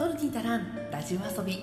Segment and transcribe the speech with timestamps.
[0.00, 1.62] トルティタランラジオ遊び。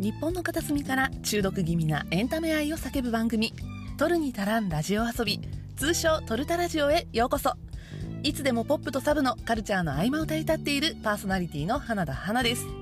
[0.00, 3.52] 日本の片隅から中毒気味なエンタメ愛を叫ぶ番組
[3.98, 5.38] 「トルに足らんラジオ遊び」
[5.76, 7.52] 通称「トルタラジオ」へようこそ。
[8.22, 12.81] いつでもポップとサブのカルチャーの合間を歌い立っているパーソナリティの花田花です。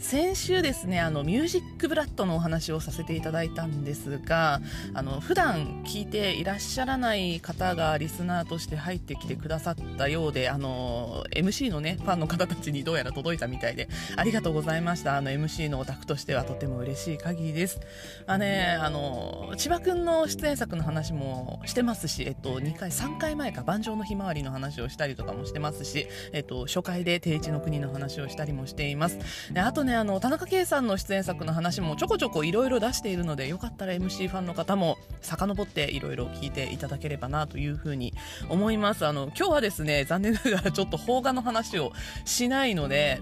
[0.00, 4.60] 先週ですねあのミュージックブラッドのお話をさせていただいたんですが
[4.94, 15.16] あの普段聞いていらっしゃらない方がリスナーとして入ってきてくださったようであの MC のねファンの方たちにどうやら届いたみたいでありがとうございました。
[15.16, 17.80] あの MC のオタクとしてはとても嬉しい限りです。
[18.26, 29.18] あねあの千葉くんの出演作の話もしてますしえっと2回3回前か盤上のひまわりの話をしたりとかもしてますしえっと初回で定一の国の話をしたりもしています。
[29.52, 38.14] であとねねあの田中圭さんの出演作の話もちょこちょこいろいろ出しているのでよかったら MC ファンの方も遡っていろいろ聞いていただければなというふうに
[38.48, 39.06] 思います。
[39.06, 41.92] あの今日はですね残念ながらちょっと邦画の話を
[42.24, 43.20] しないので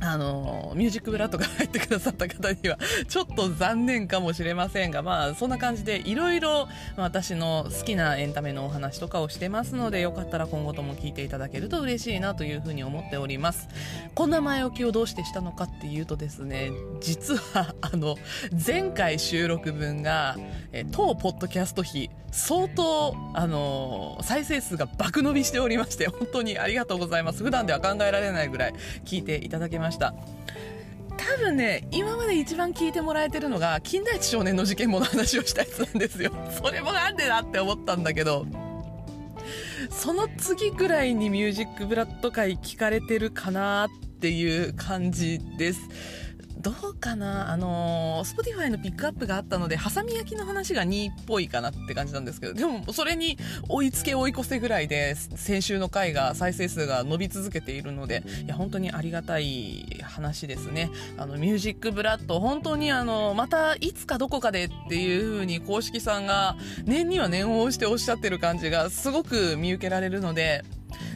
[0.00, 13.68] あのミュージックブラッドが入ってくださった方にはちょっと残念かもしれませんがまあそんな感じでいろいろ私の好きなエンタメのお話とかをしてますのでよかったら今後とも聞いていただけると嬉しいなというふうに思っております。
[14.14, 18.16] こんな前置きをどうしてしたのかっていうとですね実はあの
[18.66, 20.36] 前回収録分が
[20.72, 27.42] え当ポッドキャスト費相当あの再生数が爆伸びしておりまして本当にありがとうございます。
[27.42, 28.74] 普段では考えられないぐらい
[29.04, 30.14] 聞いていただけまました。
[31.16, 36.30] 多分ね今まで一番聞いてもらえてるのが金田一少年の事件簿の話をしたやつなんですよ。
[36.52, 38.46] それもなんでだって思ったんだけど。
[39.90, 45.80] その次ぐらいにミュージックブラッド界聞かれてるかなっていう感じです。
[46.66, 47.52] どうかな？
[47.52, 60.90] あのー、Spotify のピックアップがあったので、ハサミ焼きの話が2位っぽいかなって感じなんですけど、でもそれに追いつけ追い越せぐらいで、先週の回が再生数が伸び続けているので、いや、本当にありがたい話ですね。
[61.16, 70.64] あの、ミュージックブラッド、本当にあの、またいつかどこかでっていう風に公式さんが年には念を押しておっしゃってる感じがすごく見受けられるので、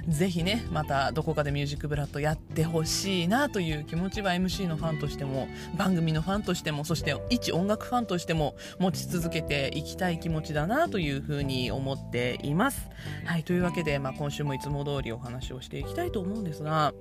[0.08, 12.88] ぜひねまたどこかでミュージックブラッドやってほしいなという気持ちは MC のファンとしても番組のファンとしてもそして一音楽ファンとしても持ち続けていきたい気持ちだなというふうに思っています。
[13.24, 16.94] はいというわけで、まあ、今週もいつも通りお話をしていきたいと思うんですが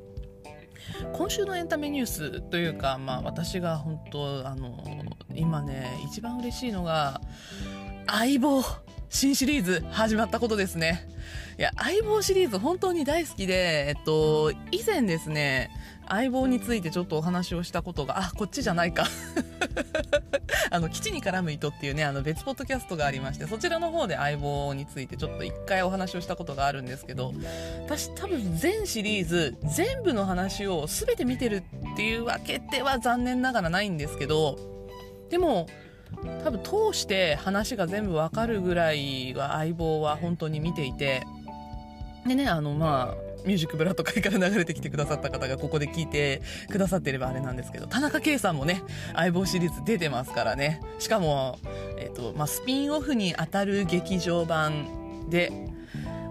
[1.13, 4.84] 今週のエンタメニュースというか、まあ、私が本当あの
[5.36, 7.22] 今ね一番嬉しいのが
[8.07, 8.63] 相棒
[9.09, 11.08] 新シリーズ始まったことですね。
[11.58, 15.72] いや、相棒シリーズ本当に大好きで、えっと、以前ですね、
[16.08, 19.06] 相棒についてちょっとお話をしたことが、あ、こっちじゃないか。
[20.69, 27.34] あの、基地に絡む糸っていうね、あの別ポッドキャストがありまして、そちらの方で相棒についてちょっと一回お話をしたことがあるんですけど、
[27.86, 34.59] 私多分全シリーズ、全部の話を全て見てるっていうわけでは残念ながらないんですけど、
[35.30, 35.68] でも、
[36.44, 36.62] 多分
[36.92, 41.24] 通して話が全部わかるぐらいは相棒は本当に見ていて、
[42.28, 48.84] でね、あの、まあ、ミュージックブラッド会から流れてきてくださった方がここで聞いてくださってればあれなんですけど、田中圭さんもね、
[49.16, 50.81] 相棒シリーズ出てますからね。
[51.00, 51.58] しかも、
[51.98, 55.52] え、ー、と、まあ、スピンオフに当たる劇場版で、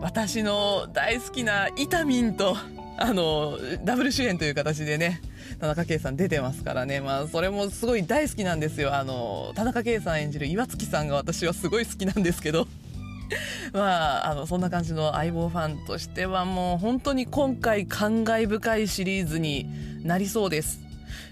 [0.00, 2.56] 私の大好きなイタミンと、
[2.98, 5.20] あの、ダブル主演という形でね、
[5.60, 7.00] 田中圭さん出てますからね。
[7.00, 8.94] まあ、それもすごい大好きなんですよ。
[8.94, 12.68] あの、田中圭さん演じる岩月さんが私はすごい好きなんですけど。
[13.72, 19.66] まあ、あの、そんな感じの相棒ファンとしてはもう本当に今回感慨深いシリーズに
[20.04, 20.80] なりそうです。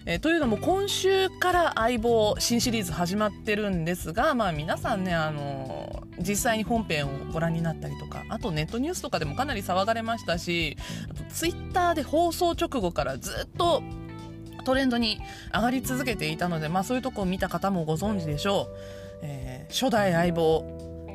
[0.09, 10.77] え、というのも今週から相棒新シリーズ始まってるんですが、まあ皆さんね、あの実際に本編をご覧になったりとか、あとネットニュースとかでもかなり騒がれましたし、
[11.11, 13.83] あとツイッターで放送直後からずっと
[14.67, 15.21] トレンドに
[15.55, 18.77] 上がり続けていたので、まあそういうとこを見た方もご存知でしょう。
[19.23, 20.65] えー、初代相棒、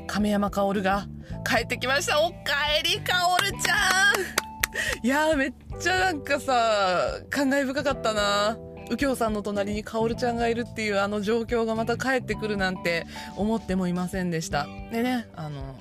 [0.07, 1.05] 亀山薫が
[1.45, 2.21] 帰ってきました。
[2.21, 2.37] おか
[2.79, 5.05] えり薫ちゃん。
[5.05, 8.57] いやーめっちゃなんかさ感慨深かったな。
[8.85, 13.05] 右京さんの隣に薫ちゃんがいるっていうあの状況がまた帰ってくるなんて
[13.35, 14.65] 思ってもいませんでした。
[14.91, 15.77] でねあの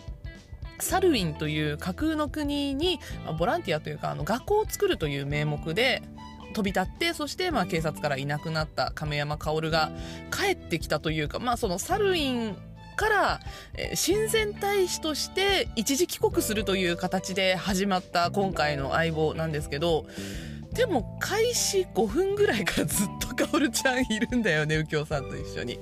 [0.80, 2.98] サルウィンという架空の国に
[3.38, 6.02] ボランティアというかあの学校を作るという名目で
[6.52, 9.90] 飛び立ってそしてまあ警察からいなくなった亀山薫が
[10.30, 12.56] 帰ってきたというかまあそのサルウィン
[12.96, 13.40] から、
[13.94, 20.04] 親善大使として一時帰国するという形で始まった今回の相棒なんですけど、
[20.74, 25.78] でも開始5分ぐらいからずっとカオルちゃんいるんだよね右京さんと一緒に。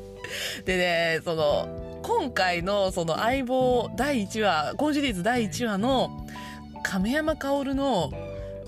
[0.65, 6.25] でねその今回のその相棒第1話今シリーズ第1話の
[6.85, 8.13] 亀山薫の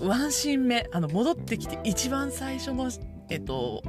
[0.01, 2.89] ワンシーン目あの戻ってきて一番最初の
[3.29, 3.83] えっと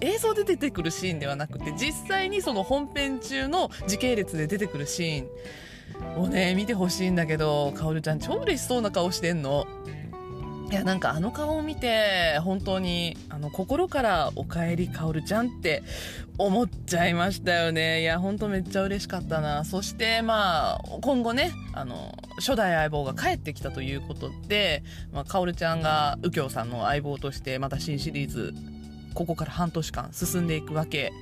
[0.00, 9.66] 映像で出てくるシーンではなくて実際にその本編中の時系列で出てくるシーンをね見てほしいんだけどかおるちゃん超嬉しそうな顔してんの。
[10.68, 15.84] いやなんかあの顔を見て本当にあの心から「おかえりかおるちゃん」って
[16.38, 18.02] 思っちゃいましたよね。
[18.02, 19.64] いや本当めっちゃ嬉しかったな。
[19.64, 24.82] そしてまあ今後ねあの初代相棒が帰ってきたということで、
[25.12, 28.52] まあ、かおるちゃんが右京さんの相棒としてまた新シリーズ
[29.14, 31.12] ここから半年間進んでいくわけ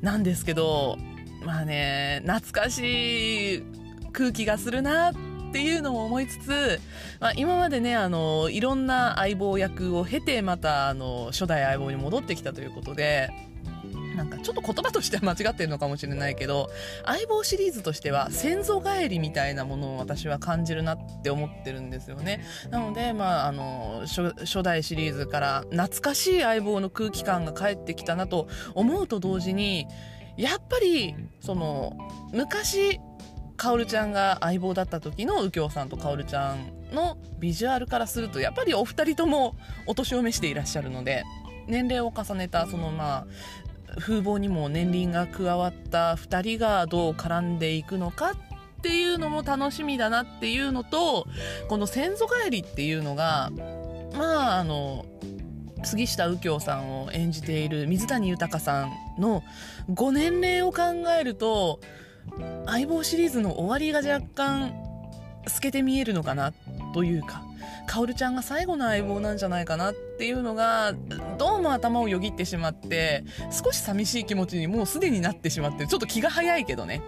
[0.00, 0.96] なんですけど
[1.44, 3.62] まあね懐かしい
[4.12, 5.14] 空気がするなっ
[5.48, 6.80] っていうのも思いつつ、
[7.20, 13.30] まあ、今までねあのいろんな相棒役を経てまたあの初代相棒に戻ってきたということで
[14.16, 16.70] なんかちょっと言葉としては間違ってるのかもしれないけど
[17.04, 22.42] 相棒シリーズとしては先祖返りみたいなものを私は感じるなって思ってるんですよね。
[22.70, 29.86] なのでまああの初代シリーズから懐かしい相棒の空気感が返ってきたなと思うと同時に
[30.38, 31.96] やっぱりその
[32.32, 33.00] 昔
[33.56, 39.56] カオルちゃんが相棒だった時の右京さんとカオルちゃんのビジュアルからするとやっぱりお二人とも
[39.86, 41.24] お年を召していらっしゃるので
[41.66, 43.26] 年齢を重ねたそのまあ
[44.00, 48.34] 風貌にも年輪が加わった2人がどう絡んでいくのかっ
[48.82, 51.26] ていうのも楽しみだなっていうのと
[51.68, 53.50] この先祖返りっていうのが
[54.16, 55.06] まああの
[55.82, 59.42] 杉下右京さんを演じている水谷豊さんの
[59.92, 60.82] ご年齢を考
[61.18, 61.80] えると
[62.66, 64.72] 相棒シリーズの終わりが若干
[65.46, 66.52] 透けて見えるのかな
[66.92, 67.42] というか
[67.86, 70.92] 薫ちゃんが最後の相棒なんじゃないかなっていうのが
[71.38, 77.00] どうも頭をよぎってしまって少し寂しい気持ちにもうすでになってしまってちょっと気が早いけどね。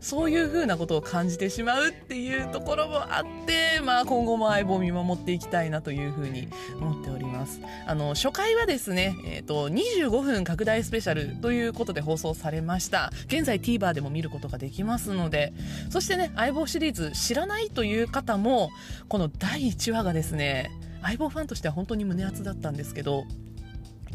[0.00, 6.48] そういう風なことを感じてしまうっていうところもあって、まあ、今後も相棒を見守っていきたいなという風に
[6.80, 7.60] 思っております。
[7.86, 13.10] あの初回はですね、えーと、25分拡大スペシャルということで放送されました。
[13.26, 15.52] 現在 TVer でも見ることができますので
[15.90, 18.70] そしてね相棒シリーズ知らないという方も
[19.08, 20.70] この第1話がですね
[21.02, 23.24] 相棒ファンとしては本当に胸熱だったんですけど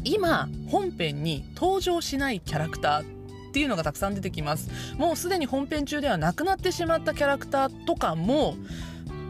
[0.04, 3.21] 今本編に登場しないキャラクター
[3.52, 4.70] っていうのがたくさん出てきます。
[4.96, 8.56] もうすでに本編中ではなくなってしまったキャラクターとかも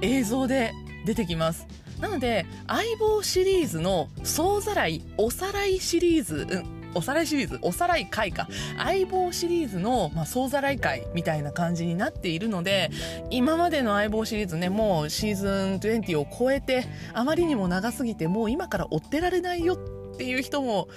[0.00, 0.72] 映像で
[1.04, 1.66] 出てきます。
[2.00, 8.46] なので相棒シリーズの総ざらいおさらいシリーズ、うんおさらいシリーズおさらい回か。
[8.76, 12.90] 相棒シリーズの、まあ、総ざらい回みたいな感じになっているので
[13.30, 16.84] 今までの相棒シリーズねもうシーズン20を超えて
[17.14, 20.88] あまりにも長すぎてもう今から追ってられないよっていう人も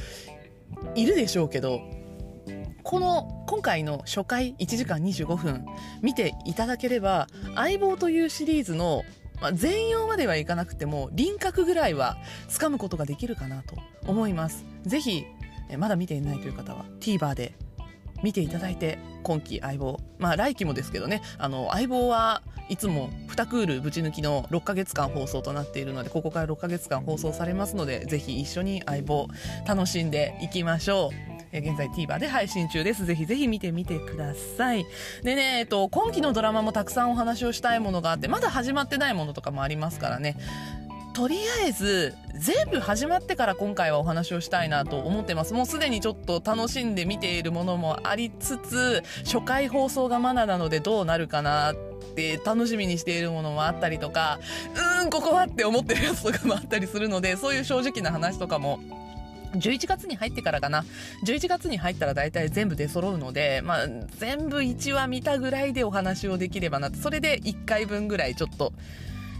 [0.95, 1.81] いるでしょうけど
[2.85, 5.65] この今回の初回1時間25分
[6.03, 9.03] 見ていただければ相棒というシリーズの
[9.41, 12.15] まあ、全容まではいかなくても輪郭ぐらいは
[12.47, 13.75] つかむことができるかなと
[14.07, 14.63] 思います。
[14.83, 15.25] ぜひ
[15.77, 17.53] まだ見ていないという方は TVer で
[18.23, 29.27] 見ていただいて今期相棒まあ来期もですけどねあの相棒はいつも2クールぶち抜きの6ヶ月間放送となっているのでここから6ヶ月間放送されますのでぜひ一緒に相棒
[29.67, 31.34] 楽しんでいきましょう。
[31.55, 33.05] え現在 TVer で配信中です。
[33.05, 34.85] ぜひぜひ見てみてください。
[35.23, 40.37] でね、えっと、今期のドラマもたくさんお話をしたいものがあって、まだ始まってないものとかもありますからね。
[41.13, 51.75] とりあえず全部始まってから今回はお話をしたいなと思ってますもうすでにちょっと楽しんで見ているものもありつつ初回放送がまだなのでどうなるかなっ
[52.15, 54.39] て楽しみにしているものもあったりとか
[54.75, 58.81] うーんここはって思ってるやつとかもあったりするのでそういう正直な話とかも
[59.55, 60.85] 11月に入ってからかな。
[61.25, 68.73] 11月に入ったら大体全部出揃うので、まあ、全部1話見たぐらいでお話をできればなそれで1回分ぐらいちょっと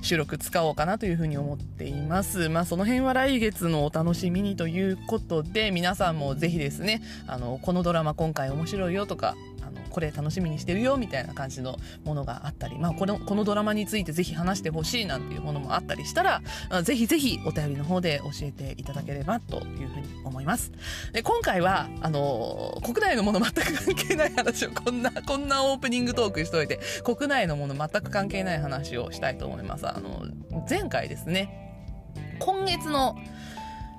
[0.05, 2.48] 収録使おうかなというふうに思っています。
[2.48, 16.41] まあ、その辺は来月のお楽しみにということで、皆さんもぜひですね、あの、このドラマ今回面白いよとか、あのこれ楽しみにしてるよみたいな感じのものがあったり、まあ、このこのドラマについてぜひ話してほしいなんていうものもあったりしたら
[16.84, 20.72] ぜひぜひお便りの方で教えていただければというふうに思います。
[21.13, 29.88] で今回はあの国内のもの全く関係ない話を こんなこんなオープニングトークしといて国内のもの全く関係ない話をしたいと思います。
[29.88, 30.25] あの
[30.69, 31.65] 前回ですね
[32.39, 33.17] 今月の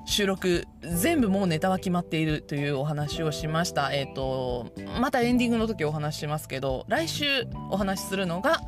[0.06, 3.92] 収録全部もうネタは決まっているというお話をしました。
[3.92, 8.60] えっ、ー、と、またエンディングの時お話ししますけど、来週お話しするのが、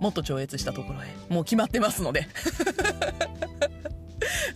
[0.00, 2.26] もっと超越したところへ、もう決まってますので。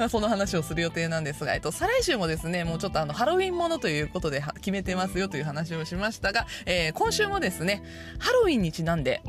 [0.09, 7.83] その話をする予定なんですが、えっと、再来週もですね、もうちょっとあの、ハロウィンものということで決めてますよという話をしましたが、えー、今週もですね、
[8.21, 9.23] ハロウィンにちなんで、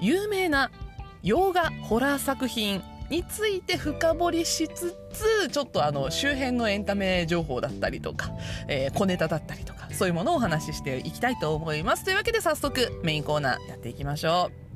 [0.00, 0.70] 有名な
[1.22, 8.30] 洋画ホラー作品について深掘りしつつちょっとあの周辺のエンタメ情報だったりとか、
[8.68, 12.04] えー、小ネタだったりとかそういうものをお話ししていきたいと思います。
[12.04, 14.66] というわけで早速メインコーナーやっていきましょう。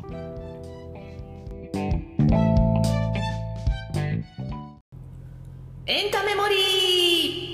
[5.87, 7.50] エンタメモリー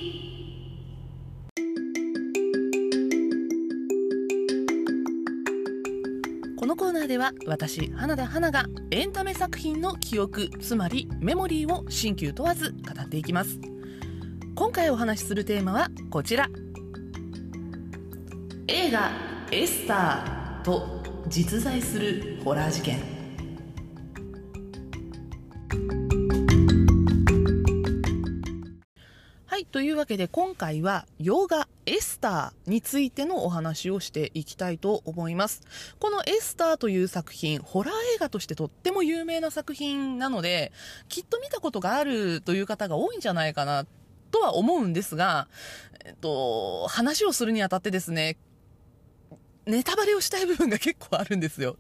[6.77, 13.59] のコーナーでは私花田花がエンタメ作品の記憶つまりメモリーを新旧問わず語っていきます。
[14.55, 16.51] 今回お話しするテーマはこちら。
[18.69, 19.11] 映画
[19.51, 23.01] 「エスター」と実在するホラー事件。
[29.47, 35.63] はい、というわけで今回は洋画エスターについてのお話をしていきたいと思います。
[35.99, 40.73] このエスターという作品、ホラー映画としてとっても有名な作品なので、
[41.09, 43.87] きっと見たことがあるという方が多いんじゃないかな
[44.31, 45.49] とは思うんですが、
[46.05, 48.37] えっと、話をするにあたってですね、
[49.67, 51.77] ネタバレをしたい部分が結構あるんですよ。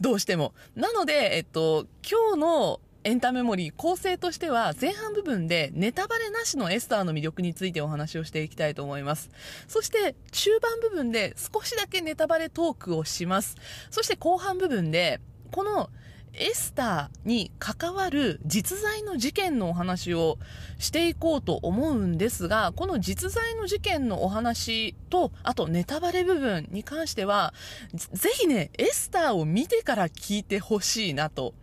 [0.00, 0.54] どうしても。
[0.74, 9.30] なので、えっと、今日のエンタメモリー構成としては前半部分でネタバレなしのエスターの魅力についてお話をしていきたいと思います。
[9.66, 13.56] そして中盤部分で少しだけネタバレトークをします。
[13.90, 15.22] そして後半部分で
[15.52, 15.88] この
[16.34, 20.36] エスターに関わる実在の事件のお話を
[20.78, 27.54] していこうと思うんですが、この実在の事件のお話と、あとネタバレ部分に関しては、
[27.94, 31.54] ぜひね、エスターを見てから聞いてほしいなと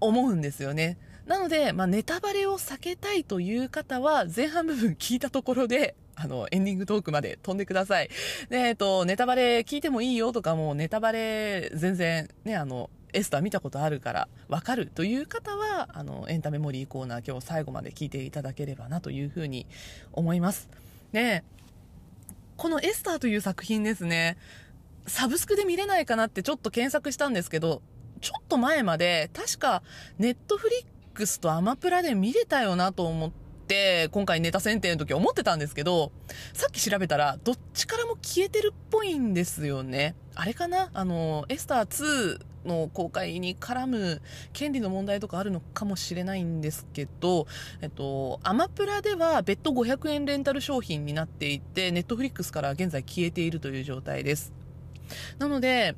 [0.00, 0.98] 思うんですよね。
[1.26, 8.08] なので、まあ、ネタバレを避けたいという方は、前半部分聞いたところで、 あの、エンディングトークまで飛んでください。
[8.48, 19.66] で、えっと、ネタバレ聞いてもいいよとかも、ネタバレ全然、ね、あの、エスター見たことあるからわかるという方は、あの、エンタメモリーコーナー今日最後まで聞いていただければなというふうに
[20.12, 20.68] 思います。
[21.12, 21.44] で、
[22.56, 24.36] このエスターという作品ですね、
[25.06, 27.82] サブスクで見れないかなってちょっと検索したんですけど、
[28.26, 29.84] ちょっと前まで、確か、
[30.18, 33.30] ネットフリックスとアマプラで見れたよなと思っ
[33.68, 36.10] て、今回ネタ選定の時思ってたんですけど、
[36.52, 40.16] さっき調べたら、どっちからも消えてるっぽいんですよね。
[40.34, 40.90] あれかな？
[40.92, 47.46] あの、エスター2の公開に絡む権利の問題とかあるのかもしれないんですけど、
[47.80, 54.52] えっと、アマプラでは別途500円レンタル商品になっていて、ネットフリックスから現在消えているという状態です。
[55.38, 55.94] なので、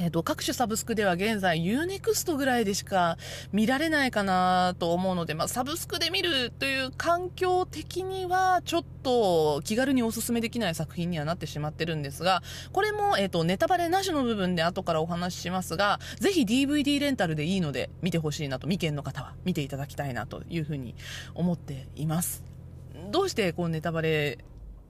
[0.00, 3.18] えっ、と、各種サブスクでは現在 Unext ぐらいでしか
[3.52, 20.94] 見られないかなと思うので、まあ、サブスクで見るという環境的にはちょっと気軽にお勧めできない作品にはなってしまってるんですが、これも、えっ、と、ネタバレなしの部分で後からお話ししますが、ぜひ DVD レンタルでいいので見てほしいなと、未見の方は見ていただきたいなというふうに
[21.34, 22.44] 思っています。
[23.10, 24.38] どうしてこうネタバレ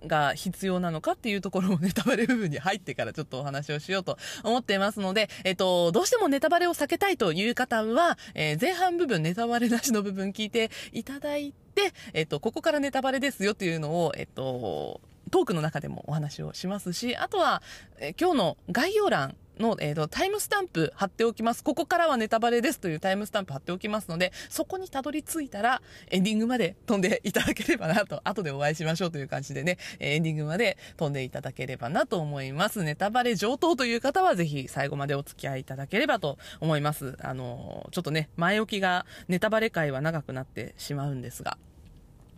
[0.07, 17.63] が必要なのかっていうところもネタバレ部分に入ってからちょっとお話をしようと思っていますので、えっと、どうしてもネタバレを避けたいという方は、えー、前半部分、ネタバレなしの部分聞いていただいて、えっと、ここからネタバレですよっていうのを、えっと、トークの中でもお話をしますし、あとは、
[17.99, 21.63] え今日の概要欄の、えーと、タイムスタンプ貼っておきます。
[21.65, 32.83] ここからはネタバレですというタイムスタンプ貼っておきますので、そこにたどり着いたら、エンディングまで飛んでいただければなと、 後でお会いしましょうという感じでね、エンディングまで飛んでいただければなと思います。
[32.83, 37.17] ネタバレ上等という方は、ぜひ最後までお付き合いいただければと思います。
[37.21, 41.59] あの、ちょっとね、前置きがネタバレ会は長くなってしまうんですが、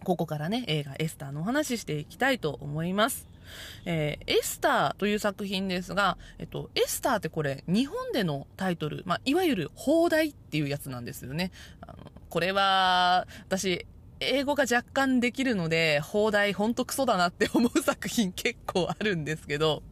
[0.04, 3.26] ここからね、映画エスターのお話ししていきたいと思います。
[3.84, 11.50] えー、エスターという作品ですが、えっと、エスターってこれ、日本でのタイトル、まあ、いわゆる放題っていうやつなんですよね。
[11.80, 11.96] あの
[12.30, 13.86] これは、私、
[14.20, 19.82] 英語が若干できるので、放題ほんとクソだなって思う作品結構あるんですけど、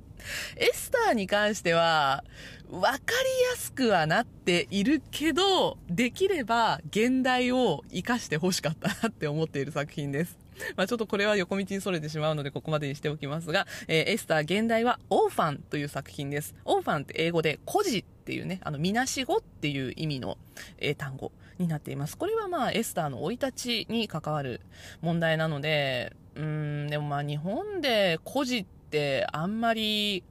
[0.57, 2.25] エスターに関しては、
[2.71, 3.05] わかり
[3.51, 10.39] やすくはなっているけど、できれば現代を活かして欲しかったなって思っている作品です。
[10.77, 16.55] まあちょっとこれは横道にそれてしまうのでここまでにしておきますが、えー、エスター現代はオーファンという作品です。
[16.65, 20.39] オーファンって英語で孤児っていうね、あの、みなしごっていう意味の
[20.79, 22.17] 英単語になっています。
[22.17, 24.61] これはまあエスターの生い立ちに関わる
[25.01, 28.82] 問題なので、うん、でもまあ日本で孤児って
[29.33, 30.25] あんまり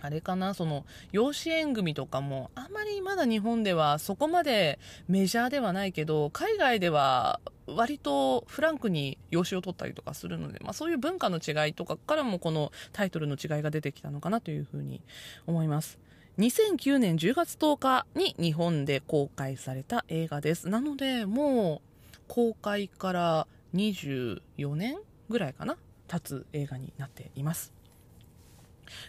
[0.00, 15.02] あれかな、その、養子縁組とかも、あまりまだ日本ではそこまでメジャーではないけど、海外では割とフランクに養子を取ったりとかするので、まあそういう文化の違いとかからもこのタイトルの違いが出てきたのかなというふうに
[15.46, 15.98] 思います。
[16.38, 20.68] 2009年10月10日に日本で公開された映画です。
[20.68, 21.82] なので、も
[22.14, 24.98] う公開から24年
[25.28, 25.76] ぐらいかな
[26.08, 27.72] 経つ映画になっています。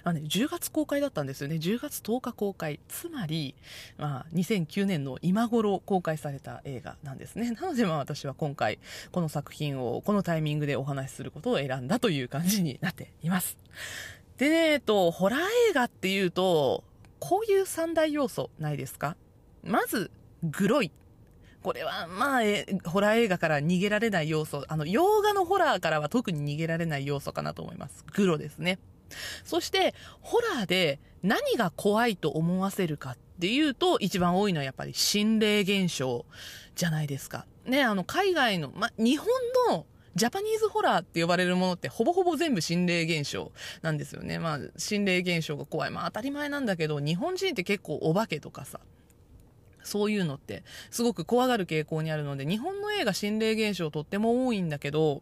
[0.04, 1.56] あのね、10月公開だったんですよね。
[1.56, 2.82] 10月10日公開。
[2.90, 3.56] つまり、
[3.98, 7.52] まあ、2009年の今頃公開された映画なんですね。
[7.52, 8.80] なので、まあ私は今回、
[9.12, 13.58] この作品をこのタイミングでお話しすることを選んだという感じになっています。
[14.38, 15.40] でね、えっと、ホラー
[15.70, 16.84] 映画っていうと、
[17.20, 19.16] こういう三大要素ないですか？
[19.64, 20.12] まず、
[20.44, 20.92] グロい。
[21.70, 24.66] これは、まあ、え、ホラー映画から逃げられない要素。
[24.68, 28.04] あの、洋画のホラーからは特に逃げられない要素かなと思います。
[28.12, 28.80] グロですね。
[29.44, 36.26] そして、ホラーで何が怖いと思わせるかっていうと、一番多いのはやっぱり心霊現象
[36.74, 37.46] じゃないですか。
[37.66, 39.28] ね、あの、海外の、ま、日本
[39.70, 39.86] の
[40.16, 43.52] ジャパニーズホラーって呼ばれるものってほぼほぼ全部心霊現象
[43.84, 44.40] なんですよね。
[44.40, 45.92] まあ、心霊現象が怖い。
[45.92, 48.80] まあ当たり前なんだけど、日本人って結構お化けとかさ、
[49.84, 55.22] そういうのってすごく怖がる傾向にあるので、日本の映画心霊現象とっても多いんだけど、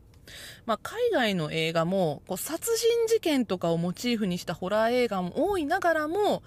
[0.65, 6.43] まあ、海外の映画も、こう、殺人事件とかをモチーフにしたホラー映画も多いながらも、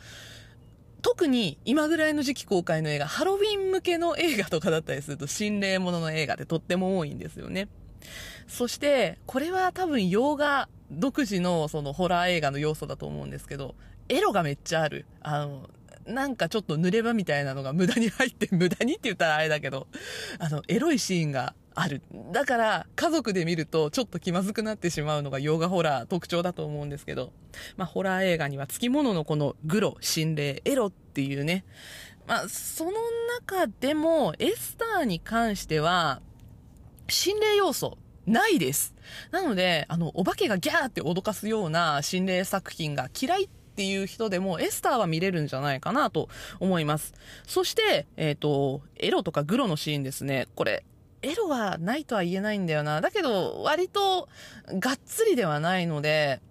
[1.02, 7.68] 特に今ぐらいの時期公開の映画、ハロウィン向けの映画とかだったりすると心霊ものの映画ってとっても多いんですよね。
[8.46, 13.74] そして、これは多分洋画独自のそのホラー映画の要素だと思うんですけど、
[14.08, 15.06] エロがめっちゃある。
[15.22, 15.70] あの、
[16.06, 19.86] なんかちょっと濡れ場みたいなのが無駄に入って、無駄にって言ったらあれだけど、
[20.38, 22.02] あの、エロいシーンがある。
[22.32, 27.32] だから、家族で見るとちょっと気まずくなってしまうのが洋画ホラー特徴だと思うんですけど、
[27.76, 31.64] まあ、ホラー映画には付き物ののこのグロ、心霊、エロっていうね、
[32.26, 32.92] まあ、その
[33.40, 36.20] 中でも、エスターに関しては、
[37.08, 38.94] 心霊要素、ないです。
[39.30, 43.48] なので、あの、お化けがギャーって脅かすような心霊作品が嫌いっ
[43.80, 47.14] ていう人でもエスターは見れるんじゃないかなと思います。
[47.46, 50.48] そして、えっ、ー、と、エロとかグロのシーンですね。
[50.54, 50.84] これ、
[51.22, 53.00] エロはないとは言えないんだよな。
[53.00, 54.28] だけど、割と、
[54.66, 56.42] がっつりではないので、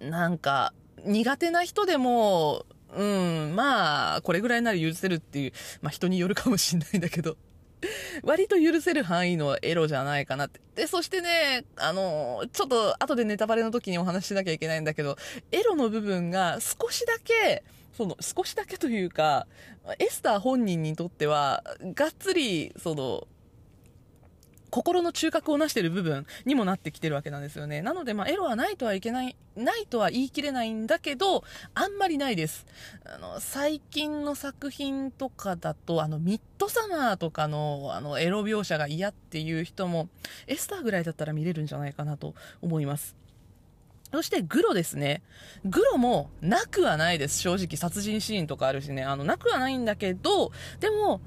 [0.00, 7.36] なんか、苦手な人でも、うん、まあ、これぐらいなら許せるっていう、まあ人によるかもしんないんだけど、
[8.22, 10.60] 割と許せる範囲のエロじゃないかなって。
[10.74, 15.16] で、そしてね、あの、ちょっと後でネタバレの時にお話ししなきゃいけないんだけど、
[15.52, 17.62] エロの部分が少しだけ、
[17.96, 19.46] その、少しだけというか、
[19.98, 21.62] エスター本人にとっては、
[21.94, 23.26] がっつり、その、
[24.74, 27.80] 心の中核をなしている部分にもなってきてるわけなんですよね。
[27.80, 32.66] なので、まあ、エロはないとはいけない、ないとは言い切れないんだけど、あんまりないです。
[33.04, 40.08] あの、最近の作品とかだと、あの、ミッドサマーとかの、あの、エロ描写が嫌っていう人も、
[40.48, 43.14] エスターぐらいだったら見れるんじゃないかなと思います。
[44.10, 45.22] そしてグロですね。
[45.64, 47.38] グロもなくはないです。
[47.38, 49.04] 正直殺人シーンとかあるしね。
[49.04, 51.20] あの、なくはないんだけど、でも、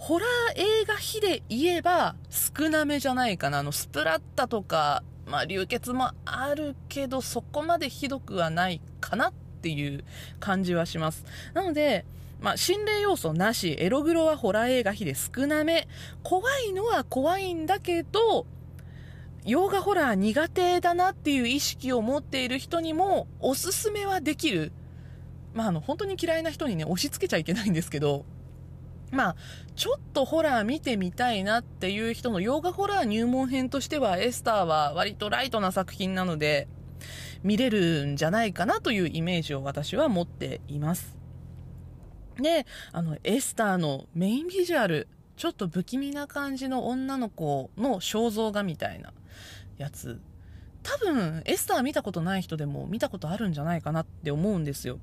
[0.00, 3.58] ホラー映画比で言えば少なめじゃないかな。
[3.58, 10.02] あの、スプラッタとか、まあ、流血もあるけど、そこまでひどくはないかなっていう
[10.40, 11.26] 感じはします。
[11.52, 12.06] なので、
[12.40, 15.86] まあ、心霊要素なし、エログロはホラー映画比で少なめ。
[16.22, 18.46] 怖いのは怖いんだけど、
[19.44, 24.72] 洋画ホラー苦手だなっていう意識を持っている人にもおすすめはできる。
[25.52, 28.24] まあ、あの、本当に嫌いな人にね、押し付けちゃいけないんですけど、
[29.10, 29.36] まあ、
[29.74, 36.68] ちょっとホラー見てみたいなっていう人の洋画ホラー入門編としては、エスターは割とライトな作品なので、
[37.42, 41.16] 見れるんじゃないかなというイメージを私は持っています。
[42.36, 49.12] で、あの、エスターのメインビジュアル、ちょっと不気味な感じの女の子の肖像画みたいな
[49.78, 50.20] やつ。
[50.82, 54.98] 多分、エスター見たことない人でも見たことあるんじゃないかなって思うんですよ。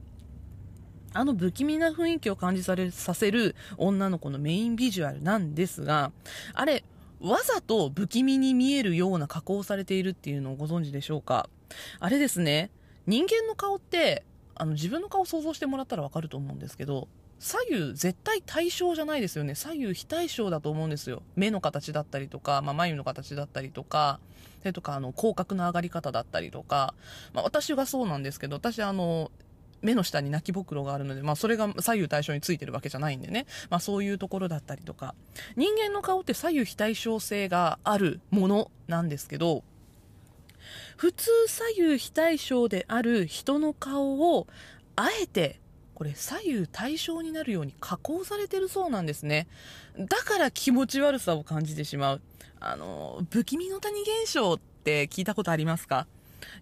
[1.13, 6.12] あの不気味な雰囲気を感じされさせる女の子のメインビジュアルなんですが、
[6.54, 6.84] あれ、
[7.20, 11.50] わざと不気味に見えるような加工されているっていうのをご存知でしょうか？
[12.00, 12.70] あれですね、
[13.08, 14.24] 人間の顔って、
[14.56, 17.08] あの自分の顔を想像してもらったらわかると思うんですけど、
[17.39, 19.56] 左右絶対対称じゃないですよね。
[19.56, 21.22] 左右非対称だと思うんですよ。
[21.36, 24.20] 目の形だったりとか、まあ、眉の形だったりとか、
[24.60, 26.96] それとか、あの、口角の上がり方だったりとか、
[27.34, 29.30] まあ、私はそうなんですけど、私、あの、
[29.82, 33.46] 目の下に泣きぼくろがあるので、まあそれが左右対称についてるわけじゃないんでね。
[33.70, 35.16] まあそういうところだったりとか。
[35.56, 39.63] 人間の顔って左右非対称性があるものなんですけど、
[40.98, 44.48] 普通左右非対称である人の顔を
[44.96, 45.62] あえて
[45.94, 49.48] これ左右対称になるように加工されてるそうなんですね
[49.98, 52.22] だから気持ち悪さを感じてしまう
[52.60, 56.08] あの不気味の谷現象って聞いたことありますか？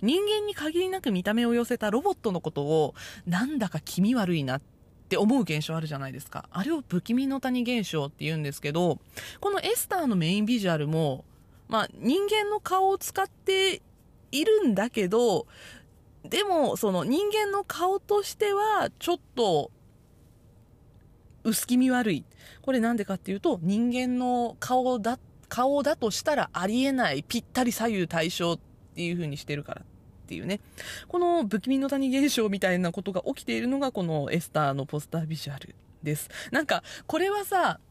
[0.02, 4.62] 人間に限りなく見た目を寄せたロボットのことをなんだか気味悪いなっ
[5.08, 6.48] て思う現象あるじゃないですか。
[6.52, 9.00] あれを不気味の谷現象って言うんですけど、
[9.40, 11.26] このエスターのメインビジュアルも、
[11.68, 13.82] まあ人間の顔を使って
[14.32, 15.46] いるんだけど、
[16.24, 19.70] でもその人間の顔としてはちょっと
[21.44, 22.26] 薄気味悪い。
[22.64, 28.60] これなんでかっていうと人間の顔だ、顔だとしたらありえないぴったり左右対称
[28.96, 30.62] っていう風にしてるからっていうね。
[31.10, 36.30] この不気味の谷現象みたいなことが起きているのがこのエスターのポスタービジュアルです。
[36.52, 37.82] なんか、これはさ、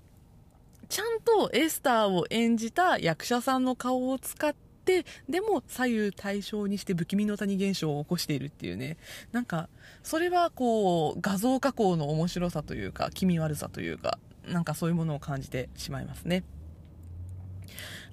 [0.88, 8.96] ちゃんとエスターを演じた役者さんの顔を使って、でも左右対称にして不気味の谷現象を起こしているっていうね。
[9.32, 9.68] なんか、
[10.02, 16.44] それはこう、画像加工の面白さというか、気味悪さというか、なんかそういうものを感じてしまいますね。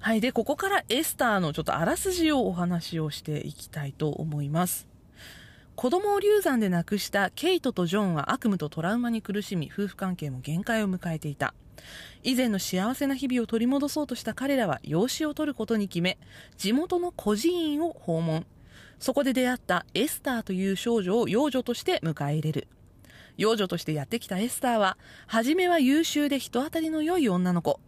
[0.02, 0.20] はい。
[0.20, 4.88] で、ここからエスターのちょっとあらすじをお話をしていきたいと思います。
[5.76, 11.54] 子供を流産で亡くしたケイトとジョンは悪夢とトラウマに苦しみ、夫婦関係も限界を迎えていた。
[12.24, 16.18] 以前の幸せな日々を取り戻そうとした彼らは養子を取ることに決め、
[16.56, 18.44] 地元の孤児院を訪問。
[18.98, 22.66] そこで出会ったエスターという少女を養女として迎え入れる。
[23.36, 27.78] 養女としてやってきたエスターは、初めは優秀で人当たりの良い女の子。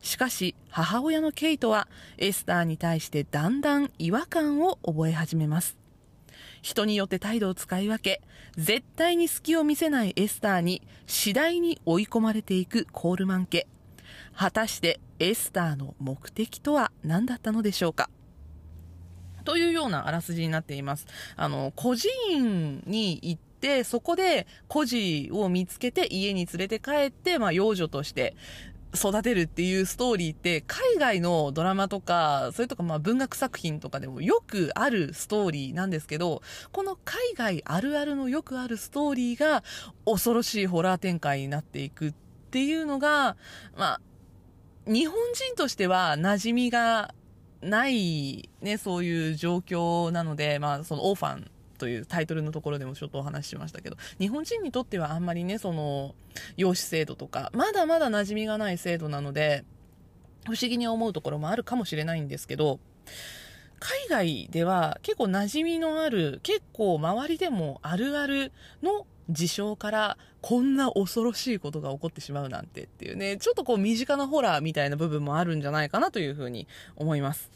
[0.00, 5.76] しかし母親のケイトはエスターに対してだんだん違和感を覚え始めます。
[6.62, 8.20] 人によって態度を使い分け
[8.56, 13.66] 絶対に隙を見せないエスターに次第に追い込まれていくコールマン家。
[14.34, 18.08] 果たしてエスターの目的とは何だったのでしょうか？
[19.44, 21.06] というようなあらすじになっています。
[21.36, 28.36] あの孤児院に行ってそこで孤児を見つけて家に連れて帰って、まあ、幼女として
[28.94, 39.62] 育てるっていうストーリーって海外のドラマとかそれとかまあ文学作品とかでもよくあるストーリーなんですけどこの海外あるあるのよくあるストーリーが
[40.06, 42.14] 恐ろしいホラー展開になっていくっ
[42.50, 43.36] ていうのが
[43.76, 44.00] まあ
[44.86, 47.14] 日本人としては馴染みが
[47.60, 56.14] ないねそういう状況なのでまあそのオーファンというタイトルのところでもちょっとお話ししましたけど、日本人にとってはあんまりね、その、
[56.56, 59.64] 養子制度とか、まだまだ馴染みがない制度なので、
[60.44, 62.80] 不思議に思うところもあるかもしれないんですけど、
[63.80, 77.50] 海外では結構馴染みのある、結構周りでもあるあるの事象からこんな恐ろしいことが起こってしまうなんてっていうね、ちょっとこう身近なホラーみたいな部分もあるんじゃないかなというふうに思います。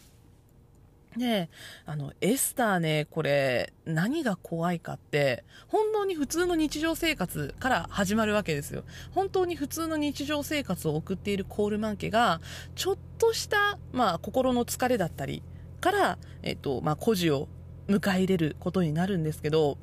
[1.17, 1.51] で、
[1.85, 8.85] あの、エスターね、これ、何が怖いかって、本当に普通の日常生活から始まるわけですよ。
[9.13, 12.41] 本当に普通の日常生活を送っているコールマン家が、
[12.75, 15.43] ちょっとした、まあ、心の疲れだったり
[15.81, 17.49] から、えっと、まあ、孤児を
[17.89, 19.77] 迎え入れることになるんですけど、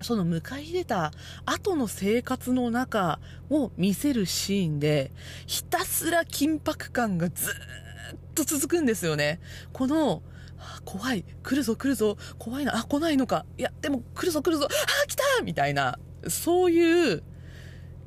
[0.00, 1.12] その迎え入れた
[1.46, 5.12] 後の生活の中を見せるシーンで、
[5.46, 9.40] ひたすら緊迫感がずーっとっと続くんですよね。
[9.72, 10.22] この、
[10.84, 17.22] 怖い、来るぞ来るぞ、怖いな、あ、来ないのか、いや、でも来るぞ来るぞ、あ、来たみたいな、そういう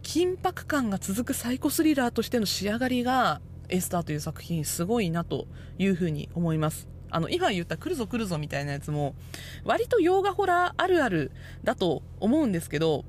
[0.04, 5.48] 緊迫感が続くサイコスリラーとしての仕上がりが、エスターという作品すごいなと
[5.80, 6.88] いうふうに思います。
[7.10, 9.16] あの、今言った来るぞ来るぞみたいなやつも、
[9.64, 11.32] 割と洋画ホラーあるある
[11.64, 13.06] だと思うんですけど、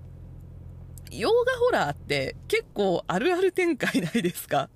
[1.11, 4.70] 洋画ホラーって結構あるある展開ないですか？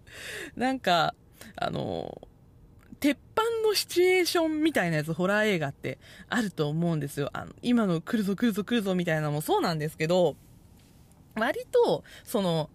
[0.56, 1.14] なんか、
[1.60, 2.20] あの、
[2.98, 7.30] 鉄板のシチュエーションみたいなやつ、ホラー映画ってあると思うんですよ。
[7.32, 10.36] あの、今の来るぞ来るぞ来るぞみたいなのもそうなんですけど、
[11.36, 12.70] 割と、その、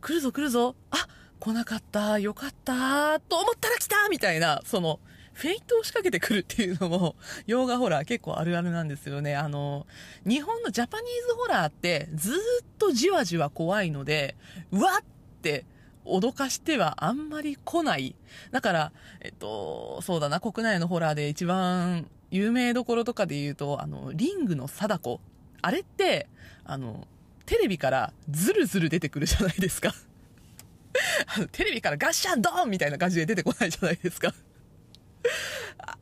[0.00, 1.08] 来るぞ来るぞ、あ、
[1.40, 5.00] 来なかった、よかった、と思ったら来たみたいな、その、
[5.38, 7.14] フェイトを仕掛けてくるっていうのも、
[7.46, 9.36] 洋画ホラー結構あるあるなんですよね。
[9.36, 9.86] あの、
[10.26, 12.34] 日本のジャパニーズホラーってずっ
[12.76, 14.36] とじわじわ怖いので、
[14.72, 15.04] うわっ
[15.42, 15.64] て
[16.08, 18.14] 脅かしてはあんまり来ない。
[18.50, 25.20] だから、えっと、そうだな、国内のホラーで一番有名どころとかで言うと、あの、リングの貞子。
[25.62, 26.28] あれって、
[26.64, 27.06] あの、
[27.46, 29.94] テレビからズルズル出てくるじゃないですか。
[31.36, 34.34] あのテレビからガッシャンドーンみたいな感じで出てこないじゃないですか。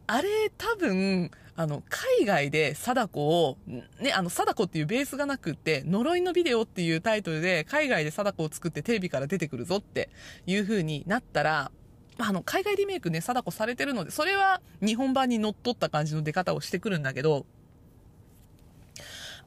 [0.07, 10.11] あれ多分、あの、海外で貞子を、ね、あの、貞子っていうベースがなくって、呪いのビデオっていうタイトルで、海外で貞子を作ってテレビから出てくるぞって
[10.47, 11.71] いう風になったら、
[12.19, 17.47] あの、海外リメイクね、貞子されてるので、それは日本版に乗っ取った感じの出方をしてくるんだけど、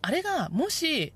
[0.02, 1.14] あれが、もし、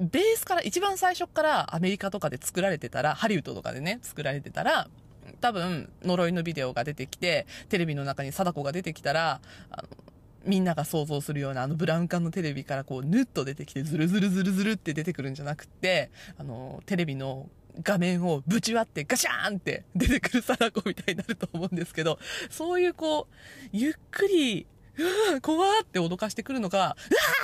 [0.00, 4.88] ベースから一番最初からアメリカとかで作られてたらハリウッドとかでね作られてたら
[5.40, 9.40] 多分呪いのビデオが出てきてテレビの中に貞子が出てきたら
[9.70, 9.88] あの
[10.44, 17.48] みんなが想像するようなあのブラウン管のテレビからこうヌッと出てきてズルズルズルズルって出てくるんじゃなくてあのテレビの
[17.82, 22.18] 画面をぶち割ってガシャーンって出てくる貞子みたいになると思うんですけど
[22.50, 23.34] そういうこう
[23.72, 24.66] ゆっくり
[24.98, 26.94] うわ怖って脅かしてくるのか、うわ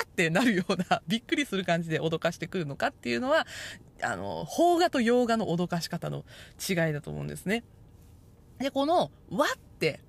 [0.03, 3.47] ーってなるような、びっくりする感じで脅かしてくるのかっていうのは、
[4.03, 6.25] あの、邦画と洋画の脅かし方の
[6.69, 7.65] 違いだと思うんですね。
[8.59, 10.01] で、この、わって、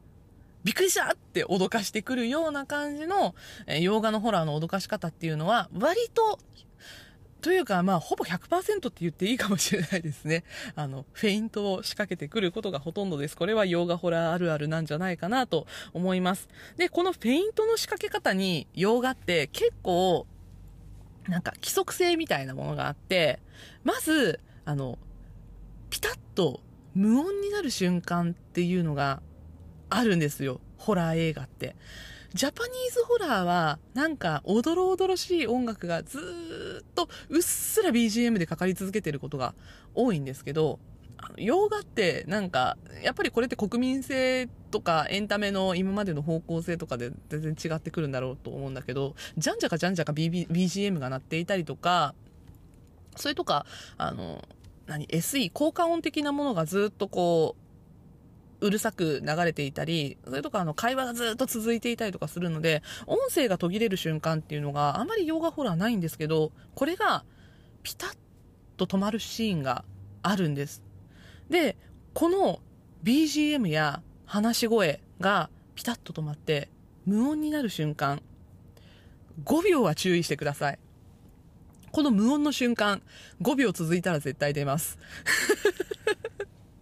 [0.63, 3.35] びっくりしたって脅かしてくるような感じの、
[3.67, 6.39] え洋画のホラーの脅かし方っていうのは、割と
[7.41, 10.43] というか、まあ、ほぼ100%って言っていいかもしれないですね。
[10.75, 13.37] あの、フェイントを仕掛けてくることがほとんどです。
[13.37, 16.49] これは洋画ホラーあるあるなんじゃないかなと思います。
[16.77, 20.27] で、このフェイントの仕掛け方に洋画って結構、
[21.27, 23.39] なんか規則性みたいなものがあって、
[23.83, 24.99] まず、あの、
[25.89, 26.61] ピタッと
[26.93, 29.21] 無音になる瞬間っていうのが
[29.89, 30.61] あるんですよ。
[30.77, 31.75] ホラー映画って。
[32.33, 39.55] ジャパニーズホラーは、なんか、おどろおどろしい音楽がずっと、うっすら BGM でかかり続けてることが
[39.95, 40.79] 多いんですけど、
[41.37, 52.13] 洋画ってなんか、やっぱりこれって国民性とかエンタメの今までの方向性とかで全然違ってくるんだろうと思うんだけど、じゃんじゃかじゃんじゃか BGM が鳴っていたりとか、
[53.15, 53.65] それとか、
[53.97, 54.47] あの、
[54.85, 57.68] 何、SE、効果音的なものがずっとこう、
[58.61, 67.23] うるさく流れていたり、それとかあの会話がずっと続いていたりとかするので、音声が途切れる瞬間っていうのがあまり洋画ホラーないんですけど、これが
[67.83, 68.17] ピタッ
[68.77, 69.85] と止まるシーンが
[70.21, 70.83] あるんです。
[71.49, 71.77] で、
[72.13, 72.61] この
[73.03, 76.69] BGM や話し声がピタッと止まって
[77.05, 78.21] 無音になる瞬間、
[79.45, 80.79] 5秒は注意してください。
[81.91, 83.01] この無音の瞬間、
[83.41, 84.99] 5秒続いたら絶対出ます。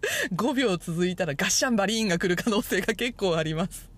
[0.33, 3.89] 5秒続いたらガッシャンバリーンが来る可能性が結構あります。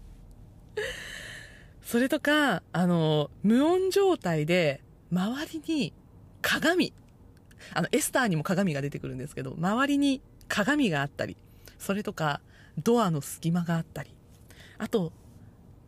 [1.83, 5.93] それとか、あの、無音状態で、周りに
[6.41, 6.93] 鏡、
[7.73, 11.35] あの、エスターにも鏡が出てくるんですけど、周りに鏡があったり、
[11.79, 12.41] それとか、
[12.77, 14.13] ドアの隙間があったり、
[14.77, 15.11] あと、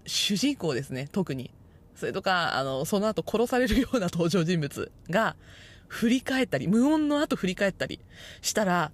[0.06, 1.52] 主人公ですね、特に。
[1.96, 5.36] それとか、あの、その後殺されるような登場人物が、
[5.88, 8.00] 振り返ったり、無音の後振り返ったり
[8.42, 8.92] したら、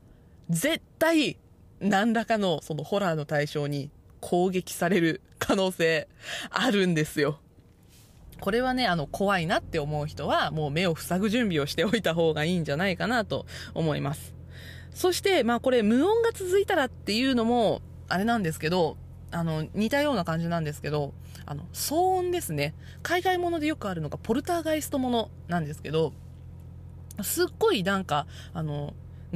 [0.49, 1.37] 絶対
[1.79, 6.07] 何らかのそのホラーの対象に攻撃される可能性
[6.49, 7.39] あるんですよ。
[8.39, 14.35] これはね、あの、怖いなって思う人は、もう目を塞ぐ準備をしておいた方がいいんじゃないかなと思います。
[14.93, 18.97] そして、まあこれ、無音が続いたらっていうのも、あれなんですけど、
[19.31, 21.13] あの、似たような感じなんですけど、
[21.45, 22.75] あの、騒音ですね。
[23.03, 26.13] 海外ものでよくあるのが、ポルターガイストものなんですけど、
[27.23, 28.93] すっごいなんか、あの、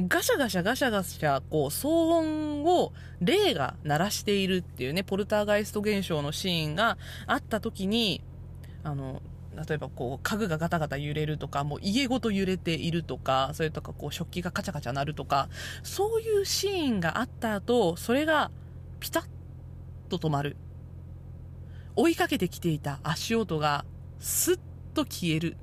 [0.08, 8.22] ガシャガシャガシャガシャ、こう、騒音を霊が鳴らしているっていうね、ポルターガイスト現象のシーンがあった時に、
[8.84, 9.22] あの、
[9.68, 15.48] 例えばこう、家具がガタガタ揺れるとか、もう家ごと揺れているとか、それとかこう、食器がカチャカチャ鳴るとか、
[15.82, 18.50] そういうシーンがあった後、それが
[18.98, 19.24] ピタッ
[20.08, 20.56] と止まる。
[21.94, 23.84] 追いかけてきていた足音が
[24.18, 24.60] スッ
[24.94, 25.56] と消える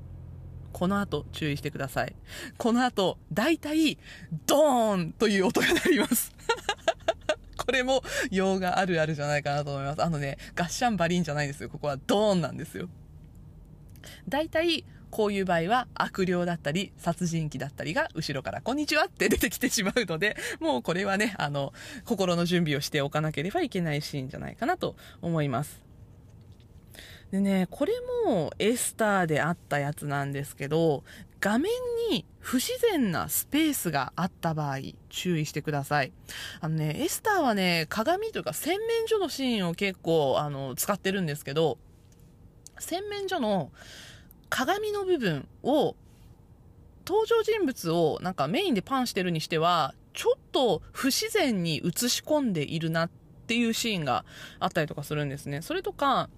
[0.74, 2.16] この後注意してください。
[2.58, 3.98] この後、だいたい、
[4.46, 6.34] ドーンという音が鳴ります。
[7.58, 10.04] これも、洋画あるあるじゃないかなと思います。
[10.04, 11.70] あのね、ガッシャンバリンじゃないんですよ。
[11.70, 12.90] ここはドーンなんですよ。
[14.28, 21.74] だいたい、こういう場合は悪霊だったり殺人鬼だったりが後ろからこんにちはって出てきてしまうので、もうこれはね、あの、
[22.06, 25.89] 心の準備をしておかなければいけないシーンじゃないかなと思います。
[27.32, 27.94] でね、これ
[28.26, 31.04] もエスターであったやつなんですけど、
[31.40, 31.72] 画面
[32.10, 36.12] に不自然なスペースがあった場合、注意してください。
[36.60, 41.78] あのね、エスターはね、鏡というか洗面所のシーンを結構、あの、使ってるんですけど、
[42.80, 43.72] 洗面所の
[44.50, 45.96] 鏡の部分を、
[47.06, 53.10] 登場人物をなんかメインでパンしてるにしては、ちょっと不自然に映し込んでいるなっ
[53.48, 54.26] ていうシーンが
[54.60, 55.62] あったりとかするんですね。
[55.62, 56.30] それとか、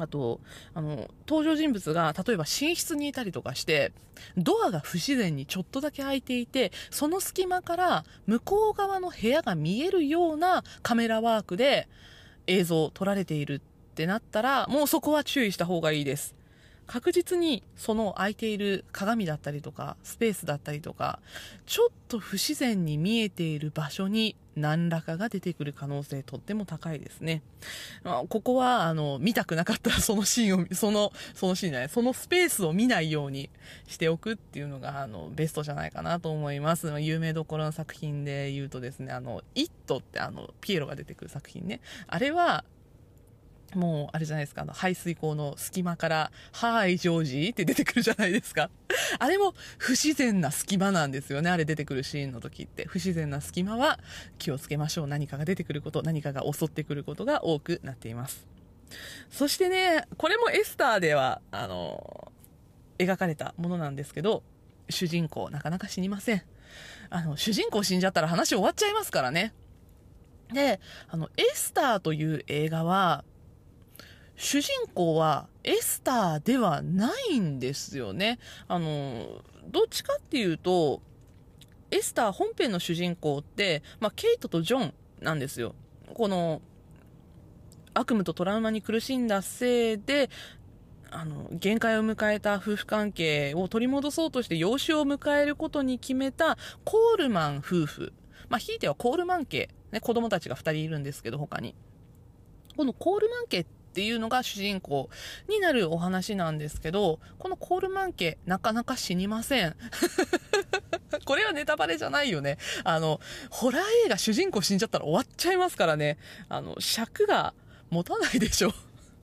[0.00, 0.40] あと、
[0.74, 3.92] あの、登場人物が、例えば寝室にいたりとかして、
[4.36, 11.88] ドアが不自然にちょっとだけ開いていて、その隙間から向こう側の部屋が見えるようなカメラワークで
[12.46, 13.60] 映像を撮られているっ
[13.94, 16.39] てなったら、もうそこは注意した方がいいです。
[16.90, 21.20] 確実にその空いている鏡だったりとかスペースだったりとか
[21.64, 27.42] ちょっと不自然に見えている場所に何らかが出てくる可能性とっても高いですね。
[28.02, 33.50] まここはあの見たくなかったら そのシーンをそのそのシーンじゃないそのスペースを見ないように
[33.86, 36.88] しておくっていうのがあのベストじゃないかなと思います。
[37.00, 42.64] 有名どころの作品で言うとですねあの「イット!」ってあのピエロが出てくる作品ねあれは
[43.74, 48.70] もう、あれじゃないですか、あの、排水口の隙間から、はーい、ジョージって出てくるじゃないですか。
[49.18, 52.86] あれも不自然な隙間なんですよね、あれ出てくるシーンの時って。
[52.86, 53.98] 不自然な隙間は
[54.38, 55.06] 気をつけましょう。
[55.06, 58.46] 何かが出てくること、何かが襲ってくることが多くなっています。
[59.30, 62.32] そしてね、これもエスターでは、あの、
[62.98, 64.42] 描かれたものなんですけど、
[64.88, 66.42] 主人公、なかなか死にません。
[67.08, 69.52] あの、主人公死んじゃったら話終わっちゃいますからね。
[70.52, 73.24] で、あの、エスターという映画は、
[74.40, 78.38] 主人公はエスターではないんですよね。
[78.68, 81.02] あの、どっちかっていうと、
[81.90, 85.74] エスター本編の主人公って、まあ、ケイトとジョンなんですよ。
[86.14, 86.62] この、
[87.92, 90.30] 悪夢とトラウマに苦しんだせいで、
[91.10, 98.14] あの、限界を迎えた夫婦関係を取り戻そうとして養子を迎えることに決めたコールマン夫婦。
[98.48, 99.68] まあ、ひいてはコールマン家。
[99.92, 101.74] ね、子供たちが2人いるんですけど、他に。
[102.74, 105.10] このコールマン家ってっていうのが主人公
[105.48, 109.74] になるお話なんですけど、このコールマン家、なかなか死にません。
[111.26, 112.58] これはネタバレじゃないよね。
[112.84, 116.18] あの、ホラー映画主人公死んじゃったら終わっちゃいますからね。
[116.48, 117.52] あの、尺が
[117.90, 118.72] 持たないでしょ。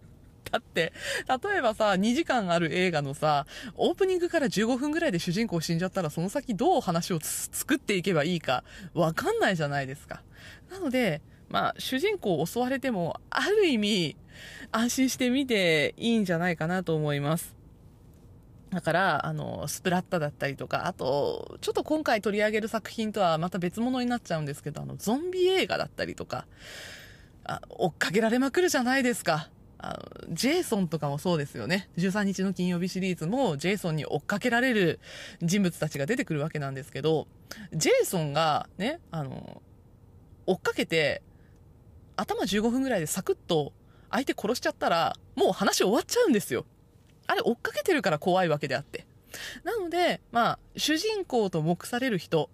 [0.52, 0.92] だって、
[1.44, 10.24] 例えばさ、2時間ある映画のさ、オープニングから15分ぐらいで主人公死んじゃったら、その先どう話を作っていけばいいか、わかんないじゃないですか。
[10.70, 14.18] なので、まあ、主人公を襲われても、ある意味、
[14.72, 17.56] 安心して見ていいんじゃないかなと思います。
[18.70, 26.46] だから、あの、スプラッタだったりとか、あと、ちょっと今回取り上げる作品とはまた別物になっちゃうんですけど、あの、ゾンビ映画だったりとか、
[27.46, 29.50] あ追っかけられまくるじゃないですか。
[29.78, 31.90] あの、ジェイソンとかもそうですよね。
[31.98, 35.00] 13日の金曜日シリーズも、ジェイソンに追っかけられる
[35.42, 37.28] 人物たちが出てくるわけなんですけど、
[37.74, 39.62] ジェイソンがね、あの、
[40.46, 41.22] 追っかけて、
[42.18, 43.72] 頭15分ぐらいでサクッと
[44.12, 46.66] 相手殺しちゃったら、もう話終わっちゃうんですよ。
[47.28, 49.06] あれ追っかけてるから怖いわけであって。
[49.64, 52.50] なので、まあ、主人公と目される人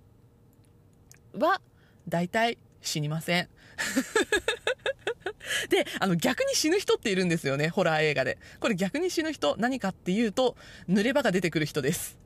[1.38, 1.62] は、
[2.08, 3.50] 大体死にません。
[5.70, 8.38] で、あの、逆に死ぬ人っているんですよね、ホラー映画で。
[8.60, 10.56] これ逆に死ぬ人、何かっていうと、
[10.90, 12.18] 濡れ場が出てくる人です。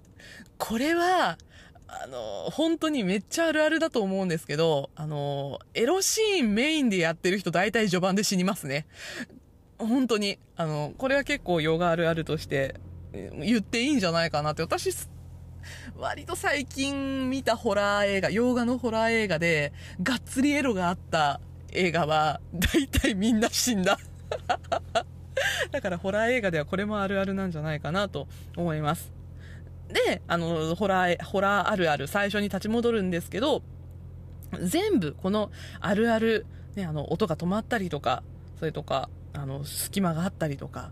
[0.58, 1.38] これは、
[1.88, 8.86] あの、本当にめっちゃあるあるだと思うんですけど、あの、エロシーンメインでやってる人大体序盤で死にますね。
[9.78, 10.38] 本当に。
[10.56, 12.76] あの、これは結構ヨガあるあるとして
[13.14, 14.64] 言っていいんじゃないかなって。
[14.64, 14.92] 私、
[15.96, 19.72] 割と最近見たホラー映画、洋画のホラー映画で、
[20.04, 21.40] がっつりエロがあった
[21.72, 23.98] 映画は、大体みんな死んだ。
[25.72, 29.17] だからホラー映画ではこれもあるあるなんじゃないかなと思います。
[29.90, 33.62] で、あの、ホラー、ホラーあるある最初に立ち戻るんですけど、
[34.62, 36.46] 全部このあるある、
[36.76, 38.24] ね、あの、音が止まったりとか、
[38.60, 40.92] それとか、あの、隙間があったりとか、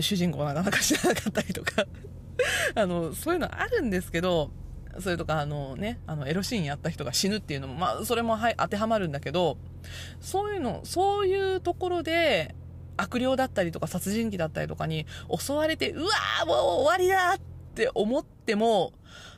[0.00, 1.86] 主人公がなかなか知らなかったりとか
[2.74, 4.50] あの、そういうのあるんですけど、
[5.00, 9.58] それとか、あのね、あの、エロシーンやった人が死ぬっていうのも、まあ、それもはい、当てはまるんだけど、
[10.20, 12.54] そういうの、そういうところで、
[12.96, 15.06] 悪霊だったりとか殺人鬼だったりとかに
[15.38, 17.38] 襲われて、うわーもう終わりだっ
[17.76, 18.94] って思っても、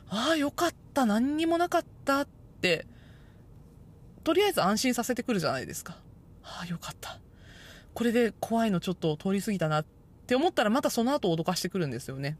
[0.09, 2.27] ああ、よかった、何にもなかったっ
[2.61, 2.87] て、
[4.23, 5.97] とりあえず安心させてくるじゃないですか。
[6.41, 7.19] ああ、よかった。
[7.93, 9.85] これで怖いのちょっと通り過ぎたなっ
[10.25, 12.37] て思ったらまたその後脅かしてくるんですよね。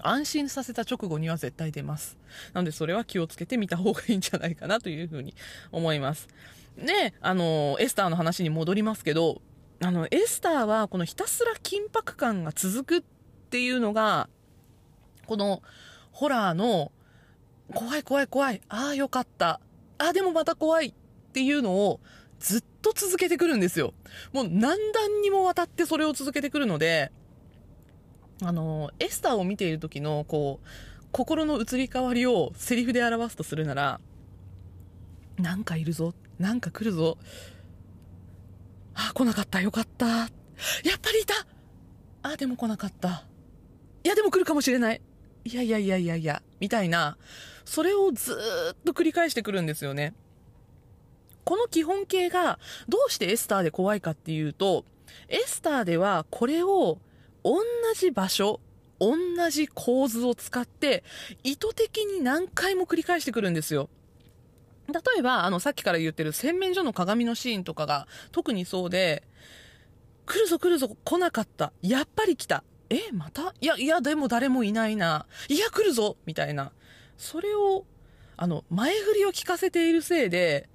[0.00, 2.16] 安心させた直後には絶対出ます。
[2.52, 5.34] なのでそれは気をつけてみた方がいいんじゃないかなというふうに
[5.72, 6.28] 思います。
[6.78, 9.42] で、あの、エスターの話に戻りますけど、
[9.80, 13.04] あの、エスターはこのひたすら緊迫感が続くっ
[13.50, 14.28] ていうのが、
[15.26, 15.62] この
[16.10, 16.92] ホラーの
[17.74, 19.60] 怖い怖い怖い、ああよかった、
[19.98, 20.92] ああでもまた怖いっ
[21.32, 22.00] ていうのを
[22.38, 23.94] ずっと続けてくるんですよ。
[24.32, 27.12] もう何段にもわたってそれを続けてくるので、
[28.42, 30.66] あの、エスターを見ている時の、こう、
[31.12, 34.00] 心の移り変わりをセリフで表すとするなら、
[35.38, 37.18] なんかいるぞ、なんか来るぞ、
[38.94, 40.28] あ、あ来なかった、よかった、やっ
[41.00, 41.34] ぱりいた
[42.22, 43.24] あ、でも来なかった。
[44.04, 45.00] いや、でも来るかもしれない。
[45.44, 47.16] いやいやいやいやいや、みたいな、
[47.64, 48.36] それをず
[48.72, 50.14] っと繰り返してくるんですよね。
[51.44, 54.84] この基本形がどうしてエスターで怖いかっていうと、
[55.28, 56.98] エスターではこれを
[57.42, 57.60] 同
[57.96, 58.60] じ場所、
[59.00, 59.16] 同
[59.50, 61.02] じ構図を使って
[61.42, 63.88] 意図的に何回も繰り返してくるんですよ。
[64.88, 69.24] 例えば、あの、さっきから言ってる洗面所の鏡のシーンとかが特にそうで、
[70.26, 71.72] 来るぞ来るぞ来なかった。
[71.82, 72.62] やっぱり来た。
[72.94, 73.54] え、また？
[73.60, 75.26] いや、いや、でも誰もいないな。
[75.48, 76.72] いや、来るぞみたいな。
[77.16, 77.86] それを、
[78.36, 80.68] あの、前振りを聞かせているせいで、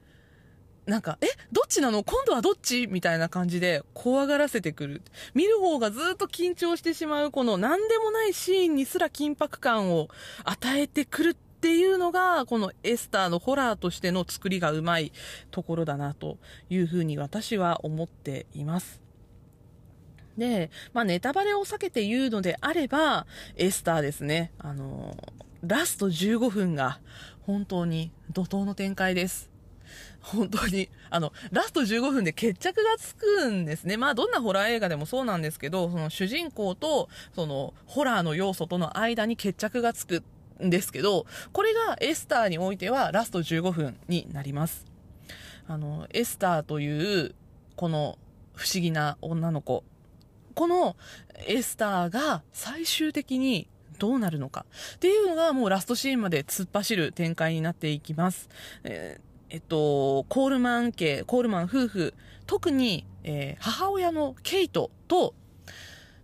[0.87, 2.03] なんか、え、どっちなの？
[2.03, 2.87] 今度はどっち？
[2.87, 5.01] みたいな感じで怖がらせてくる。
[5.35, 10.07] 見る方がずっと緊張してしまう、この何でもないシーンにすら緊迫感を
[10.45, 15.11] 与えてくるっていうのが、このエスターのホラーとしての作りがうまい
[15.51, 16.37] ところだなと
[16.69, 19.01] いうふうに私は思っています。
[20.37, 23.25] で、まあ、ネタバレを避けて言うのであれば、
[23.55, 24.51] エスターですね。
[24.59, 25.17] あの、
[25.63, 26.99] ラスト15分が
[27.41, 29.49] 本当に怒涛の展開です。
[30.21, 33.97] 本当に、あの、ラスト15分で決着がつくんですね。
[33.97, 40.23] まあ、どんなホラー映画でもそうなんですけど、その主人公と、その、ホラーの要素との間に決着がつく
[40.61, 44.85] んですけど、これがエスターにおいてはラスト15分になります。
[45.67, 47.33] あの、エスターという、
[47.75, 48.17] この
[48.53, 49.83] 不思議な女の子
[50.57, 50.95] この
[51.45, 53.67] エスターが最終的に
[53.99, 58.49] どうなるのかっていうのがもうラストシーンまで突っ走る展開になっていきます。
[58.83, 62.15] え、えっと、コールマン家、コールマン夫婦、
[62.47, 65.35] 特に、えー、母親のケイトと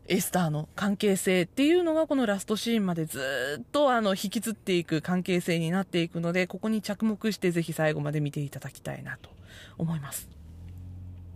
[0.08, 9.30] エスターの関係性っていうのがこのラストシーンまでずっとあの引きずっていく関係性になっていくので、ここに着目してぜひ最後まで見ていただきたいなと
[9.78, 10.28] 思います。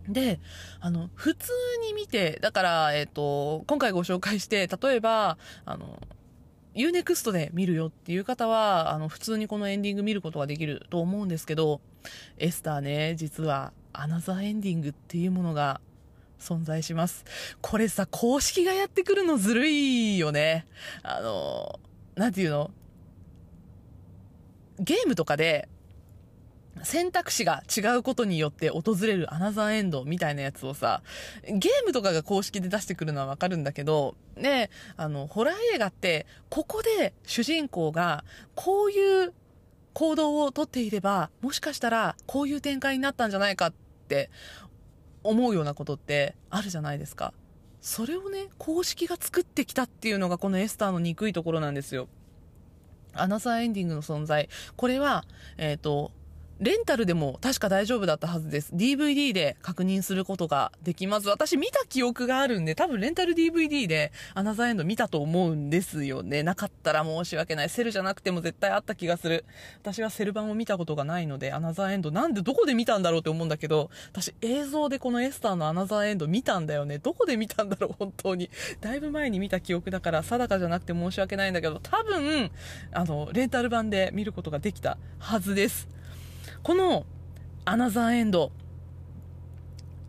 [0.08, 0.39] で、
[0.80, 1.51] あの、普通
[1.86, 5.99] に見て、だから、えっ、ー、と、今回ご紹介して、例えば、あの、
[6.76, 11.82] Unext で見るよっていう方は、あの、普通にこのエンディング見ることができると思うんですけど、
[12.38, 15.82] エスターね、実は、アナザーエンディングっていうものが
[16.39, 17.26] 存在します。
[17.62, 20.68] これさ、公式がやってくるのずるいよね。
[21.01, 21.80] あの、
[22.16, 22.72] なんていうの？
[24.80, 25.68] ゲームとかで、
[26.84, 31.01] 選択肢が違うことによって訪れるアナザーエンドみたいなやつをさ、
[31.43, 38.23] ゲームとかが公式で出してくるのはわかるんだけど、ね、あの、ホラー映画って、ここで主人公が
[38.55, 39.34] こういう
[39.93, 43.73] 行動をとっていれば、もしかしたらこういう展開になったんじゃないかっ
[44.07, 44.30] て
[45.23, 47.34] 思うようなことってあるじゃないですか。
[47.82, 52.07] それをね、公式が作ってきたっていうのがこのエスターの憎いところなんですよ。
[53.13, 54.49] アナザーエンディングの存在。
[54.75, 55.25] これは、
[55.57, 56.11] えっ、ー、と、
[56.60, 58.74] レンタルでも確か大丈夫だったはずです。
[58.74, 61.28] DVD で確認することができます。
[61.28, 66.41] 私見た記憶があるんで、多分レンタル DVD でアナザーエンド見たと思うんですよね。
[66.41, 67.70] なかったら申し訳ない。
[67.70, 69.45] セルじゃなくても絶対あった気がする。
[69.84, 76.97] 私はセル版を見たことがないので、アナザーエンドなんでどこで見たんだろうって思うんだけど、私映像でこのエスターのアナザーエンド見たんだよね。
[76.97, 78.49] どこで見たんだろう本当に。
[78.82, 82.49] だいぶ前に見た記憶だから定かじゃなくて申し訳ないんだけど、多分、
[82.93, 85.88] あの、レンタル版で見ることができたはずです。
[86.64, 87.05] この
[87.66, 88.51] アナザーエンド、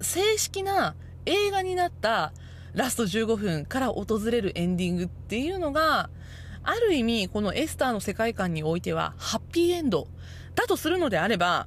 [0.00, 0.94] 正式な
[1.26, 2.32] 映画になった
[2.74, 6.10] ラスト15分から訪れるエンディングっていうのが、
[6.62, 10.08] ある意味、このエスターの世界観においては、ハッピーエンド
[10.54, 11.66] だとするのであれば、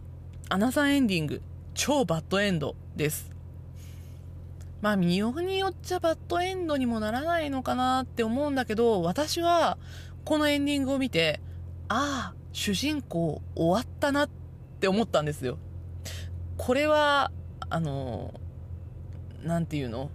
[0.49, 1.41] アナザーエンディング、
[1.73, 3.31] 超バッドエンドです。
[4.81, 9.77] まあ、見ようによっちゃバッドエンドにもならないのかなって思うんだけど、私は、
[10.23, 11.39] このエンディングを見て、
[11.87, 14.29] ああ、主人公終わったなっ
[14.81, 15.59] って思ったんですよ。
[16.57, 17.31] これは、
[17.69, 18.33] あの、
[19.43, 20.09] なんていうの？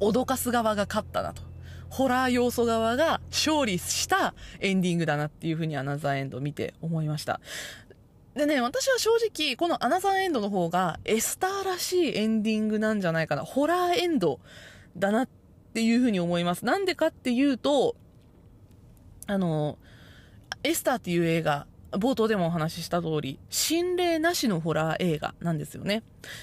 [0.00, 1.42] 脅かす側が勝ったなと。
[1.90, 7.38] ホラー要素側が勝利したエンディングだなっていうふうにアナザーエンド見て思いました。
[8.34, 13.44] でね、私は正直、このアナザーエンドの方がエスターらしいエンディングなんじゃないかな。
[13.44, 14.40] ホラーエンド
[14.96, 15.28] だなっ
[15.74, 16.64] ていうふうに思います。
[16.64, 17.94] なんでかっていうと、
[19.26, 19.76] あの、
[20.62, 21.66] エスターっていう映画、
[21.98, 26.02] 冒頭でもお話しした通り、心霊なしのホラー映画なんですよね。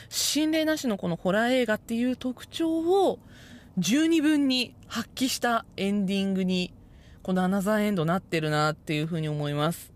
[0.10, 3.20] 心霊なしのこのホラー映画っていう特徴を
[3.78, 6.74] 十二分に発揮したエンディングに、
[7.24, 9.92] このアナザーエンドなってるなっていうふうに思います。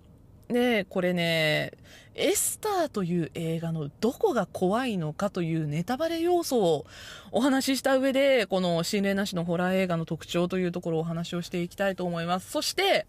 [0.47, 1.71] で、これね、
[2.13, 6.85] エスターという映画のどこが怖いのかというネタバレ要素を
[7.31, 12.51] お話しした上で、この心霊なしのホラー映画の特徴というところをお話をしていきたいと思います。
[12.51, 13.07] そして、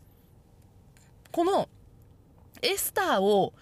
[1.31, 1.69] この
[2.67, 3.55] エスターを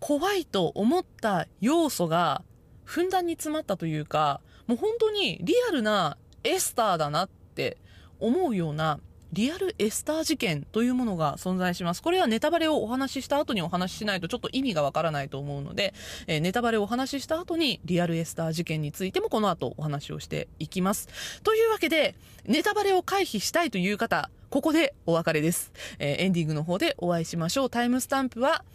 [0.00, 2.42] 怖いと思った要素が
[2.84, 7.78] ふんだんに詰まったというか、もう本当にリアルなエスターだなって
[8.18, 8.98] 思うような
[9.32, 12.02] リアルエスター事件というものが存在します。
[12.02, 15.94] これはネタバレをお話しした後にお話ししないとちょっと意味がわからないと思うので、
[16.26, 21.08] えー、ネタバレをお話しした後にリアルエスター事件についてもこの後お話をしていきます。
[21.44, 22.14] というわけで、
[22.44, 25.72] ネタバレを回避したいという方、ここでお別れです。
[25.98, 27.70] えー、エンディングの方でお会いしましょう。
[27.70, 28.66] タイムスタンプは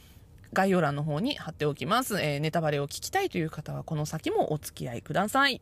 [0.51, 2.19] 概要欄の方に貼っておきます。
[2.19, 5.61] えー、ネタバレを聞きたいという方はこの先もお付き合いください。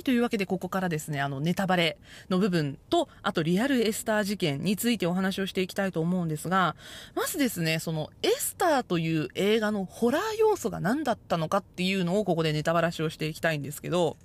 [0.00, 1.96] い、というわけでここからですね、あのネタバレ
[2.28, 6.76] の部分と、あとリアルエスター事件についてお話をしていきたいと思うんですが、
[7.14, 14.16] まずですね、そのエスターという映画のホラー要素が何だったのかっていうのをここでネタバラシをしていきたいんですけど、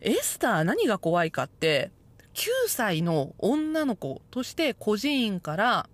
[0.00, 1.90] エスター何が怖いかって、
[2.34, 5.88] 9歳の女の子として孤児院から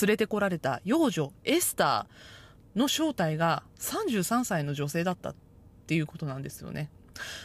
[0.00, 5.34] 連れてこられた幼女エスターの正体が33歳の女性だったっ
[5.86, 6.90] ていうことなんですよね。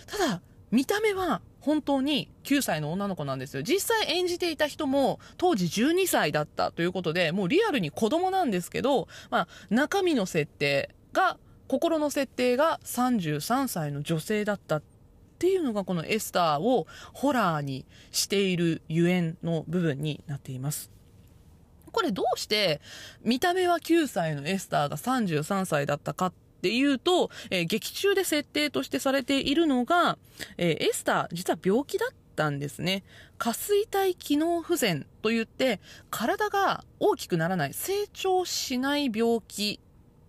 [0.07, 0.41] ただ、
[0.71, 3.63] 見た目は本当に9歳の女の子なんですよ。
[3.63, 14.83] 実際演じていた人も当時12歳だったということで、もうリアルに子供なんですけど、まあ、中身の設定が、心の設定が33歳の女性だったっ
[15.37, 20.89] ていうのがこのエスターをホラーにしているゆえんの部分になっています。
[21.91, 22.81] これどうして
[23.23, 30.17] 見た目は9歳のエスターが33歳だったかっていうと、えー、劇中で設定としてされているのが、
[30.57, 33.03] えー、エスター、実は病気だったんですね。
[33.37, 35.79] 下垂体機能不全といって、
[36.09, 39.79] 体が大きくならない、成長しない病気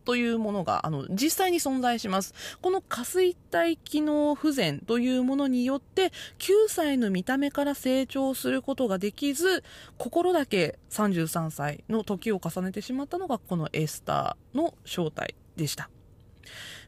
[0.05, 2.35] というものが、あの、実際に存在します。
[2.61, 9.62] この下垂体機能不全というものによって、9歳の見た目から成長することができず、
[9.99, 15.91] 心だけ33歳の時を重ねてしまったのが、このエスターの正体でした。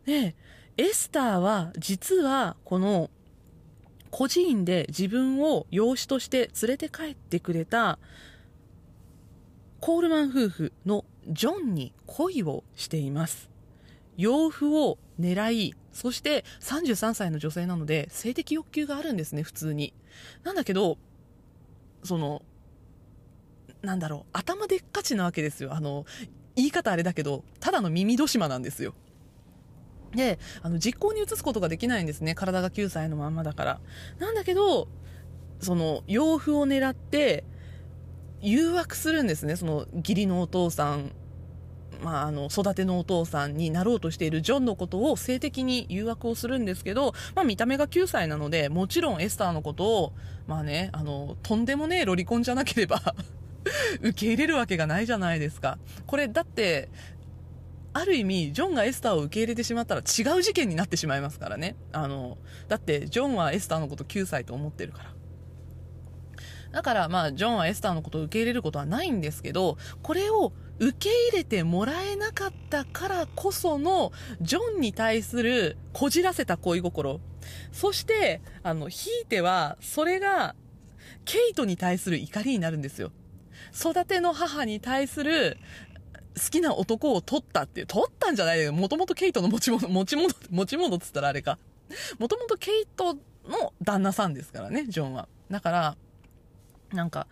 [0.04, 0.34] で、
[0.76, 3.10] エスターは実はこの
[4.10, 7.98] 孤児院で自分を養子として連れて帰ってくれた
[9.80, 13.50] コールマン夫婦のジョンに恋をしています。
[14.16, 19.94] 養父を狙い、そして33歳の女性なので性的欲求があるんですね、普通に。
[20.44, 20.98] なんだけど、
[22.04, 22.42] その、
[23.82, 25.74] なんだろう、頭でっかちなわけですよ。
[25.74, 26.04] あの、
[26.54, 28.94] 言い方あれだけど、ただの耳戸島なんですよ。
[30.14, 32.34] で、あの、実行に移すことができないんですね。
[32.34, 33.80] 体が9歳のまんまだから。
[34.18, 34.88] なんだけど、
[35.60, 37.44] その、養父を狙って、
[38.40, 39.56] 誘惑するんですね。
[39.56, 41.12] その、義理のお父さん、
[42.02, 50.12] まあ、あの、育てのお父さんになろうとしているジョンのことを性的に誘惑をするんですけど、まあ、見た目が9歳なので、もちろんエスターのことを、
[50.46, 53.00] まあね、あの、とんでもねえロリコンじゃなければ
[54.02, 55.78] 受け入れるわけがないじゃないですか。
[56.06, 56.88] これ、だって、
[57.94, 61.76] ある意味、ジョンがエスターを受け入れてしまったら違う事件になってしまいますからね。
[61.92, 62.38] あの、
[62.68, 65.12] だって、ジョンはエスターのこと9歳と思ってるから。
[66.72, 77.20] だから、まあ、ジョンはエスターのことを受け入れることはないんですけど、これを受け入れてもらえなかったからこその、ジョンに対するこじらせた恋心。
[77.72, 80.54] そして、あの、ひいては、それが、
[81.24, 83.12] ケイトに対する怒りになるんですよ。
[83.74, 85.58] 育ての母に対する、
[86.34, 88.72] 好きな男を取ったっていう、取ったんじゃないよ。
[88.72, 91.58] もともとケイトの持ち物、持ち物、持ち物っつったらあれか。
[92.18, 93.14] もともとケイト
[93.46, 95.28] の旦那さんですからね、ジョンは。
[95.50, 95.96] だから、
[96.92, 97.26] なんか、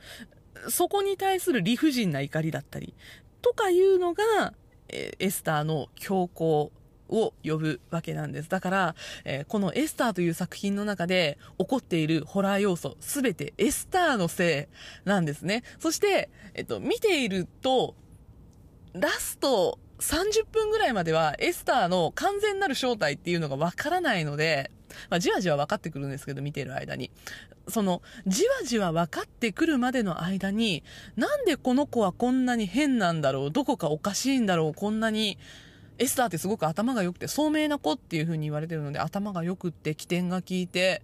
[0.69, 2.95] そこに対する理不尽な怒りだったり、
[3.43, 4.55] とかいうのが、
[4.89, 6.73] えエスターの強行
[7.09, 8.49] を呼ぶわけなんです。
[8.49, 8.95] だから、
[9.25, 14.69] えー、このエスターという作品の中で起こっているホラー要素、すべてエスターのせ
[15.05, 15.63] いなんですね。
[15.79, 17.95] そして、えっと、見ていると、
[18.93, 24.71] ラスト30分ぐらいまではエスターの完全なる正体っていうのがわからないので、
[25.09, 27.11] まあ、じわじわ分かってくるんですけど、見てる間に。
[27.69, 30.83] その、じわじわ分かってくるまでの間に、
[31.17, 35.39] なんでこの子はこんなに変なんだろう、どこかおかしいんだろう、こんなに、
[35.99, 41.03] エスターってすごく頭が良くて、聡明な子っていう風に言われてるので、頭が良くって、起点が効いて、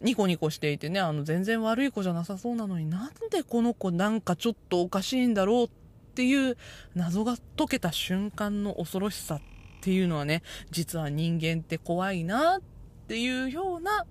[0.00, 5.85] ニコニコしていてね、あの、全然悪い子じゃなさそうなのになんでこの子なんかちょっとおかしいんだろうって
[6.16, 6.56] っていう
[6.94, 9.40] 謎が解けた瞬間の恐ろしさっ
[9.82, 12.60] ていうのはね、実は人間って怖いなっ
[13.06, 14.06] ていうような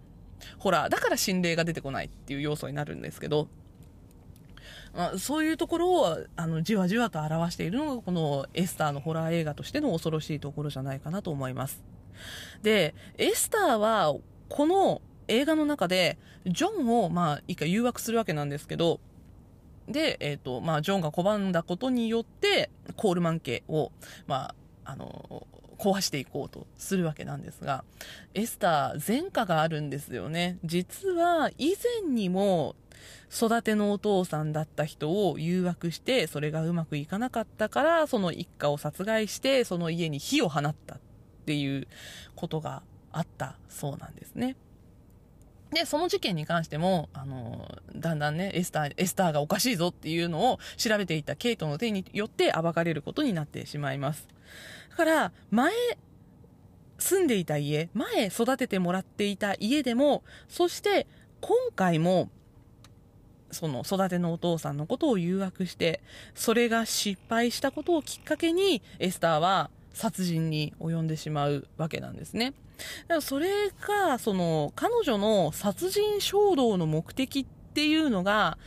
[0.59, 0.89] ホラー。
[0.89, 3.47] だから心霊が出てこないっていう要素になるんですけど、
[4.93, 11.83] まあ、そういうところをあのじわじわと表しているのがこのエスターのホラー映画としての恐ろしいところじゃないかなと思います。
[12.61, 14.15] で、エスターは
[14.47, 18.99] この映画の中でジョンをまあ一回誘惑するわけなんですけど、
[19.87, 23.91] で、えっ、と、まあ、ジョンが拒んだことによって、コールマン家を、
[24.27, 27.83] まあ、あの、壊していこうとするわけなんですが、
[28.33, 30.57] エスター前科があるんですよね。
[30.63, 32.75] 実は以前にも
[33.31, 40.99] 育てのお父さんだった人を誘惑して、それがうまくいかなかったから、その一家を殺害して、その家に火を放ったっ
[41.45, 41.87] ていう
[42.35, 44.55] ことがあったそうなんですね。
[45.75, 54.25] で、その事件に関しても、あの、だんだんね、エスター、エスターがおかしいぞっていうのを調べていたケイトの手によって暴かれることになってしまいます。
[54.91, 55.73] だから、前、
[56.97, 61.07] 住んでいた家、前育ててもらっていた家でも、そして
[61.41, 62.29] 今回も、
[63.51, 66.01] その育てのお父さんのことを誘惑して、
[66.35, 72.53] それが失敗したことをきっかけに、エスターは殺人に及んでしまうわけなんですね。
[73.07, 78.57] だからそれが、その、彼女の殺人衝動の目的っていうのが、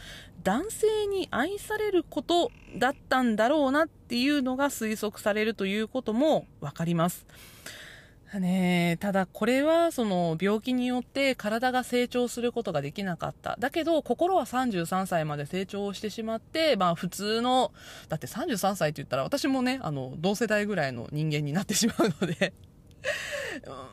[0.43, 7.27] 男性に愛されることだったんだろうなっていうのが推測されるということもわかります。
[8.39, 13.57] ねただこれはその病気によって体が成長することができなかった。
[13.59, 17.73] だけど心は33歳まで成長してしまって、まあ普通の、
[18.09, 22.53] だって33歳って言ったら私もね、あの同世代ぐらいの人間になってしまうので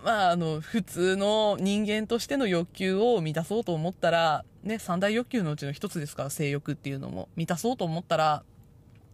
[0.03, 7.30] まあ、あの、普通の人間としての欲求を満たそうと思ったら、ね、三大欲求のうちの一つですから、性欲っていうのも。
[7.36, 8.43] 満たそうと思ったら、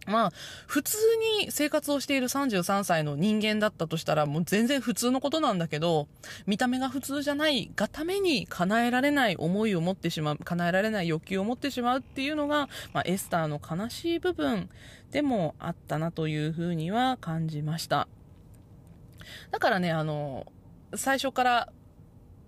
[0.07, 0.31] まあ、
[0.65, 0.97] 普通
[1.39, 6.07] に生活をしている33歳の人間だったとしたら、もう全然普通のことなんだけど、
[6.47, 14.69] 見た目が普通じゃないがために叶えられない思いを持ってしまう、叶えられない欲求を持ってしまうっていうのが、まあ、エスターの悲しい部分
[15.11, 18.07] でもあったなというふうには感じました。
[19.51, 20.45] だからね、あの、
[20.95, 21.69] 最初から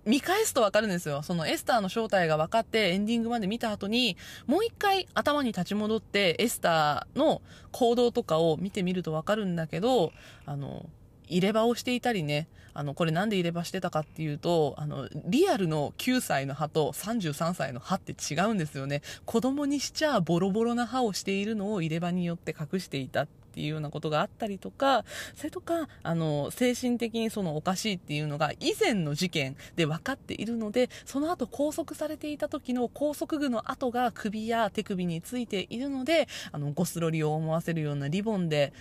[0.06, 1.22] 見返すとわかるんですよ。
[1.22, 4.16] そのエスターの正体が分かってエンディングまで見た後に、
[4.46, 7.40] もう一回頭に立ち戻ってエスターの
[7.72, 10.12] 行動とかを見てみるとわかるんだけど、
[10.44, 10.86] あの、
[11.26, 19.00] 入れ歯をしていたりね、あの、これなんで入れ歯してたかっていうと、あの、リアルの9歳の歯と33歳の歯って違うんですよね。
[19.24, 25.04] 子供にしちゃボロボロな歯をしているのを入れ歯によって隠していたっていうようなことがあったりとか、
[25.36, 38.72] それとか、あの、精神的にそのおかしいっていうのが以前の事件で分かっているので、その後拘束されていた時の拘束具の跡が首や手首についているので、あの、ゴスロリを思わせるようなリボンで、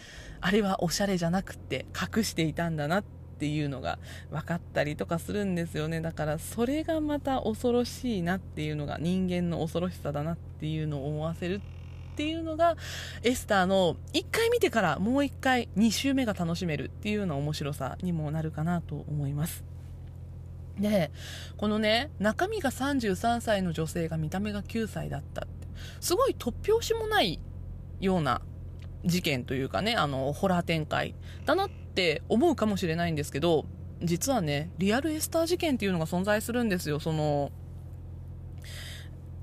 [0.41, 3.03] あれはおしゃれじゃなくて隠していたんだなっ
[3.39, 3.99] ていうのが
[4.31, 6.01] 分かったりとかするんですよね。
[6.01, 11.59] だからそれがまた恐ろしいなっていうのが人間の恐ろしさだなっていうのを思わせるっ
[12.13, 12.77] っていうのが、
[13.23, 19.63] エスターの1回見てからもう1回2周目が楽しめるっていうような面白さにもなるかなと思います。
[20.79, 21.11] で、
[21.57, 25.67] このね、中身が33歳の女性が見た目が9歳だったって、
[25.99, 27.39] すごい突拍子もない
[27.99, 28.41] ような
[29.05, 33.65] 事件というかね、あの、ホラー展開だなって思うかもしれないんですけど、
[34.03, 36.99] 実はね、リアルエスター事件っていうのが存在するんですよ。
[36.99, 37.51] その、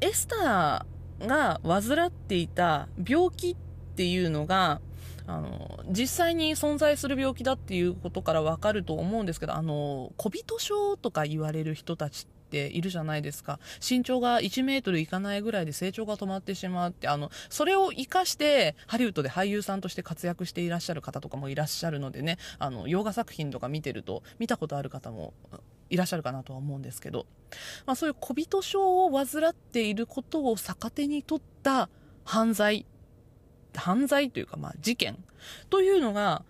[0.00, 3.56] エスター、が患っていた病気っ
[3.96, 4.80] ていうのが、
[5.26, 13.60] あの、実際に存在する病気だっていうことからわかると思うんですけど、あの、小人症とか言われる人たちっているじゃないですか。
[13.88, 25.32] 身長が1メートルいかないぐらいで成長が止まってしまって、あの、それを活かして、ハリウッドで俳優さんとして活躍していらっしゃる方とかもいらっしゃるのでね、あの、洋画作品とか見てると、見たことある方も
[25.91, 27.26] いらっしゃるかなとは思うんですけど、
[27.84, 31.88] まあ、そういう小人症を患っていることを逆手に取った
[32.24, 32.86] 犯罪、
[33.74, 35.18] 犯罪というか、まあ、事件
[35.68, 36.45] というのが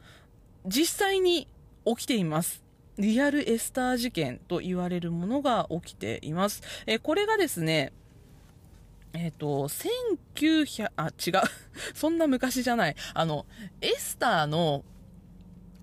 [0.67, 1.49] 実際に
[1.85, 2.63] 起きています。
[2.99, 6.63] リアルエスター事件と言われるものが起きています。
[6.87, 7.93] えこれがですね、
[9.13, 9.69] えっ、ー、と、
[10.37, 11.41] 1900、あ、違う。
[11.95, 12.97] そんな昔じゃない。
[13.15, 13.47] あの、
[13.81, 14.85] エスターの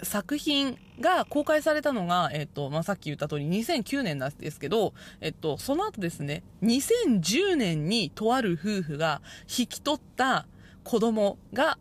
[0.03, 10.45] 作品が公開されたのが、えっと、まあ、さっき言った通り2009年なんですけど、えっと、その後ですね、2010年にとある夫婦が引き取った
[10.83, 11.77] 子供が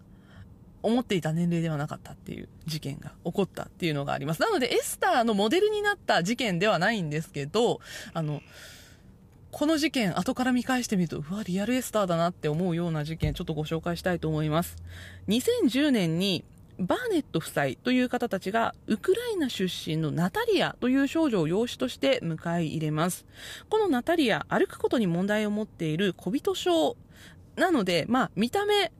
[0.83, 4.41] 思っていた年齢ではなかったっていう事件が起こったっていうのがあります。
[4.41, 7.81] なので、エスターのモデルになった事件ではないんですけど、
[8.15, 8.41] あの、
[9.51, 14.77] この事件、後から見返してみると、うわ、リアルエスターだなって思うような事件、ちょっとご紹介したいと思います。
[15.29, 16.45] 2010年に、
[16.79, 23.27] バーネット夫妻という方たちがウクライナ出身のナタリアという少女を養子として迎え入れます。
[23.69, 26.97] このナタリア、歩くことに問題を持っている小人症
[27.57, 28.93] なので、まあ見た目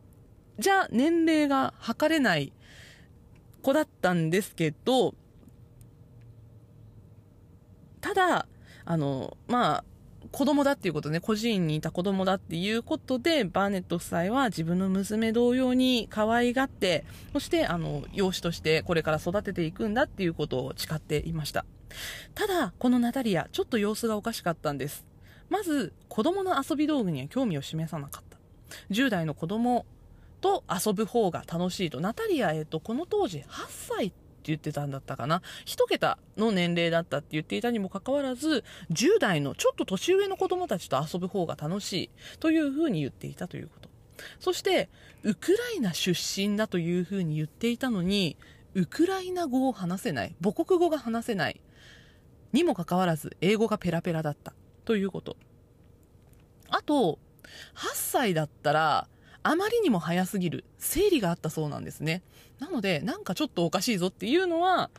[0.59, 2.53] じゃ年齢が測れない
[3.63, 5.15] 子だったんですけど、
[8.01, 8.47] ただ、
[8.85, 9.85] あの、まあ、
[10.37, 21.65] 子供だっていうことね、孤児院にいた子供だっていうことで、バーネット夫妻は自分の娘同様に可愛がって、そして、あの、養子としてこれから育てていくんだっていうことを誓っていました。
[22.35, 25.07] ただ、このナタリア、ちょっと様子がおかしかったんです。
[25.49, 28.37] まず、子供の遊び道具には興味を示さなかった。
[28.91, 29.87] 10代の子供
[30.43, 32.01] と遊ぶ方が楽しいと。
[32.01, 34.13] ナタリア、えっと、この当時8歳
[34.47, 35.43] 言ってたんだったかな。
[35.65, 43.89] 一桁の年齢だったって言っていたにもかかわらず、10代のちょっと年上の子供たちと遊ぶ方が楽しいというふうに言っていたということ。
[44.41, 44.89] そして、
[45.23, 48.37] ウクライナ出身だというふうに言っていたのに、
[48.75, 51.61] ウクライナ語を話せない、母国語が話せない、
[52.53, 55.37] にもかかわらず、英語がペラペラだったということ。
[56.69, 57.19] あと、
[57.75, 59.09] 8歳だったら、
[59.49, 62.23] あまりにも早すぎる生理があったそうなんですね。
[62.59, 64.91] なので、なんかちょっとおかしいぞっていうのは、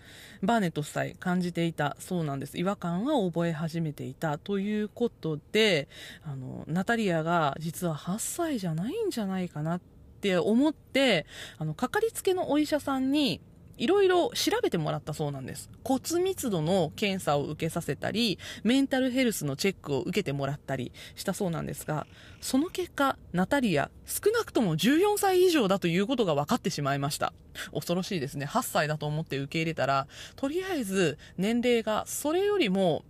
[0.41, 2.58] バーネット夫妻感じていたそうなんです。
[2.58, 5.89] 違和感は覚え始めていたということで、
[6.24, 9.82] あの、ナタリアが実は8歳じゃないんじゃないかなっ
[10.22, 11.26] て思って、
[11.58, 13.41] あの、かかりつけのお医者さんに、
[13.78, 15.70] いろいろ調べてもらったそうなんです。
[15.84, 22.08] 骨密度の検査を受けさせたり、メンタルヘルスのチェックを受けてもらったりしたそうなんですが、
[22.42, 27.34] その結果、ナタリア、少なくとも14歳以上だということが分かってしまいました。
[27.74, 28.46] 恐ろしいですね。
[28.46, 33.04] 8歳だと思って受け入れたら、とりあえず年齢がそれよりも、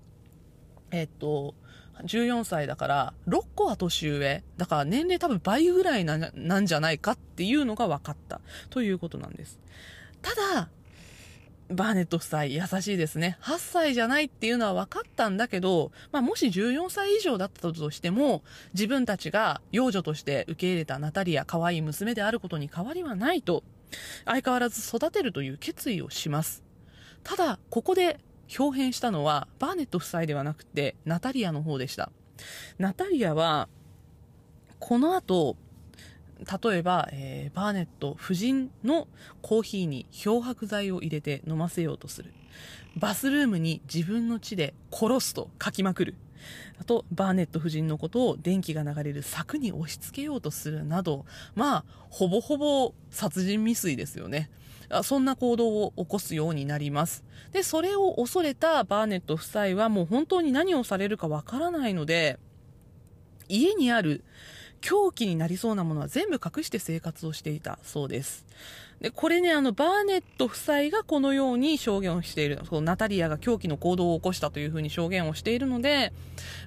[0.91, 1.55] えっと、
[2.03, 9.59] 14歳だから6個は年上だから年齢多分倍ぐらいなんじゃないかっていうのが分かったということなんです
[10.22, 10.70] ただ、
[11.70, 13.38] バーネット夫妻優しいですね。
[13.41, 18.43] 8歳じゃないっていうのは分かったんだけど、まあ、もし14歳以上だったとしても、
[18.74, 23.63] 自分たちが養女として受け入れたナタリア、可愛い娘であることに変わりはないと、
[24.26, 26.63] 相変わらず育てるという決意をします。
[27.24, 28.20] ただ、ここで
[28.57, 32.11] 表変したのは、バーネット夫妻ではなくて、ナタリアの方でした。
[32.80, 33.68] ナタリアは、
[34.80, 35.57] この後、
[36.39, 39.07] 例えば、えー、バーネット夫人の
[39.41, 42.33] コーヒーに漂白剤を入れて飲ませようとする。
[42.95, 46.15] バスルームに自分の血で殺すと書きまくる。
[46.79, 51.25] あと、バーネット夫人のことを電気が流れる柵に押し付けようとするなど、
[51.55, 54.49] まあ、ほぼほぼ殺人未遂ですよね。
[55.03, 57.23] そんな行動を起こすようになります。
[57.51, 62.39] で、それを恐れたバーネット夫妻はもう本当に何をされるかわからないので、
[63.49, 64.23] 家にある
[64.82, 68.45] 凶器になりそうなものは全部隠して生活をしていたそうです。
[69.01, 76.13] で、これね、あの、バーネット夫妻がこのように証言をしている、そのナタリアが狂気の行動を起こしたというふうに証言をしているので、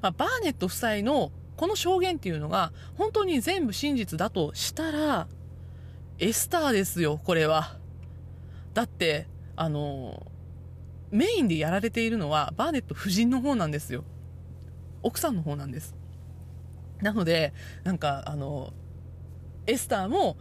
[0.00, 5.26] まあ、バーネット夫妻のこの証言っていうのが、本当に全部真実だとしたら、
[6.18, 7.76] エスターですよ、これは。
[8.74, 10.26] だって、あの、
[11.10, 14.04] メインでやられているのは、バーネット夫人の方なんですよ。
[15.02, 15.96] 奥さんの方なんです。
[17.02, 17.52] なので、
[17.84, 18.72] なんか、あの、
[19.66, 20.36] エスターも、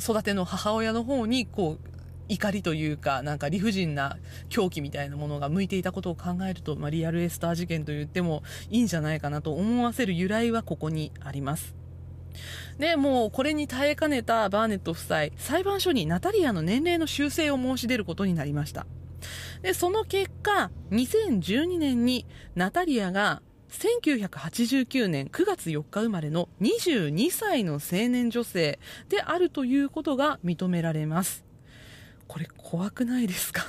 [0.00, 1.92] 育ての母親の方に、こう、
[2.28, 4.16] 怒りというか、なんか理不尽な
[4.48, 11.74] 狂気みたいなものが向いていたことを考えると、まあ、リアルエスター事件と言ってもいいんじゃないかなと思わせる由来はここにあります。
[12.78, 18.86] で、もうこれに耐えかねたバーネット夫妻、裁判所にナタリアの年齢の修正を申し出ることになりました。
[19.62, 23.42] で、その結果、2012年にナタリアが
[23.72, 31.44] 1989年9月4日生まれの22歳の青年女性であるということが認められます。
[32.28, 33.62] これ怖くないですか？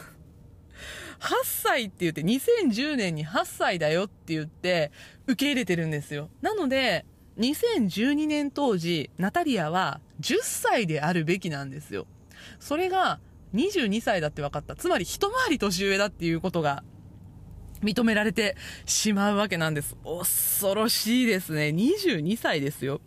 [1.20, 4.92] 8歳って言って、2010年に8歳だよって言って、
[5.26, 6.30] 受け入れてるんですよ。
[6.42, 7.06] なので、
[7.40, 12.06] 2012年当時、ナタリアは10歳であるべきなんですよ。
[12.60, 13.20] それが
[13.56, 14.76] 22歳だって分かった。
[14.76, 16.84] つまり一回り年上だっていうことが
[17.84, 18.56] 認められて
[18.86, 19.96] しまうわけなんです。
[20.04, 21.70] 恐ろしいですね。
[21.70, 23.02] 22歳ですよ。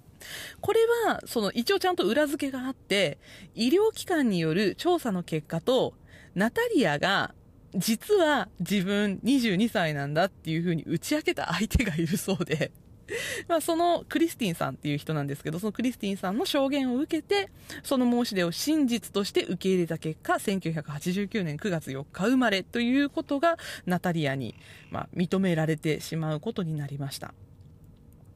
[0.61, 3.18] これは、その一応ちゃんと裏付けがあって、
[3.55, 5.95] 医療機関による調査の結果と、
[6.35, 7.35] ナタリアが
[7.77, 12.72] 実は自分22歳なんだっていうふうに打ち明けた相手がいるそうで、
[13.49, 17.51] まあ、そのクリスティンさんっていう人なんですけど、そのクリスティンさんの証言を受けて、
[17.83, 24.55] その申し出を真実として受け入れた結果、1989年9月4日生まれということが、ナタリアに、
[24.91, 27.35] まあ、認められてしまうことになりました。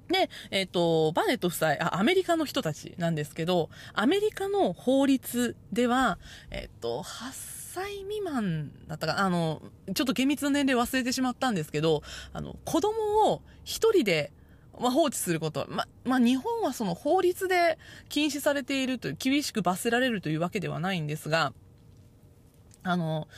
[0.08, 6.18] で、えっ、ー、と、バネット夫妻あ、アメリカの人たちなんですけど、アメリカの法律では、
[6.50, 9.62] えっ、ー、と、8歳未満だったかあの、
[9.94, 12.02] ちょっと厳密な年齢忘れてしまったんですけど、
[12.32, 14.32] あの、子供を一人で
[14.80, 15.60] まあ、放置すること。
[15.60, 17.78] は、ま、まあ、日本はその法律で
[18.08, 21.52] 禁止されているという、厳しく罰せられるというわけではないんですが、
[22.82, 23.28] あの、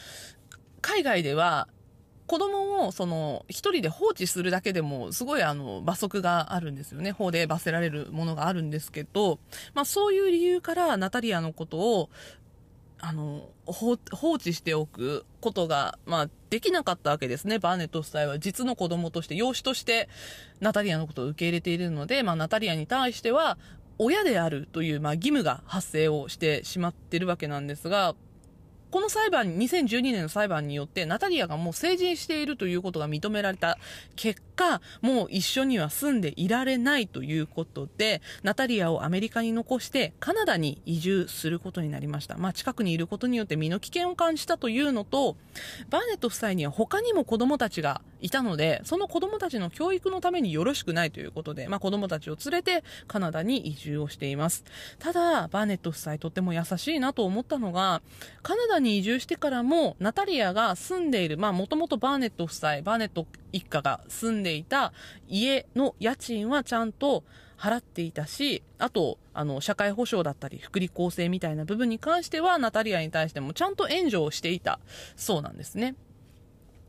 [0.81, 1.69] 海外では、
[2.27, 7.13] 子供をその一人で放置するだけでもすごいあの罰則があるんですよね。
[7.13, 9.39] 法で罰せられるものがあるんですけど、
[9.75, 12.11] まあ、そういう理由からナタリアのことを
[13.05, 13.99] あの放
[14.31, 17.59] 置しておくことが、まあ、できなかったわけですね。
[17.59, 18.39] バーネット夫妻は。
[18.39, 20.09] 実の子供として養子として
[20.61, 23.59] ナタリアのことを受け入れているので、まあ、ナタリアに対しては
[23.99, 28.15] 親であるという、まあ、義務が発生をしてしまってるわけなんですが
[28.93, 33.79] この裁判、2012年の裁判によって、ナタリアがもう成人しているということが認められた
[34.17, 42.37] 結果、もう一緒には住んでいられないということで、ナタリアをアメリカに残してカナダに移住することになりました。
[42.37, 45.37] まあ、近くにいることによって身の危険を感じたというのと、
[45.89, 54.65] バーネット夫妻には他にも子供たちがいたので、その子供たちの教育のためによろしくないということで、まあ、子供たちを連れてカナダに移住をしています。
[54.99, 58.03] ただ、バーネット夫妻とっても優しいなと思ったのが、
[58.43, 64.93] カナダに移住してからも、ナタリアが住んでいる、まあ、もともとバーネット夫妻、バーネット一家が住んでいた
[65.29, 67.25] 家の家賃はちゃんと
[67.59, 74.81] 払っていたし、あと、あの、社会保障だったり、福利厚生みたいな部分に関しては、ナタリアに対してもちゃんと援助をしていた
[75.17, 75.95] そうなんですね。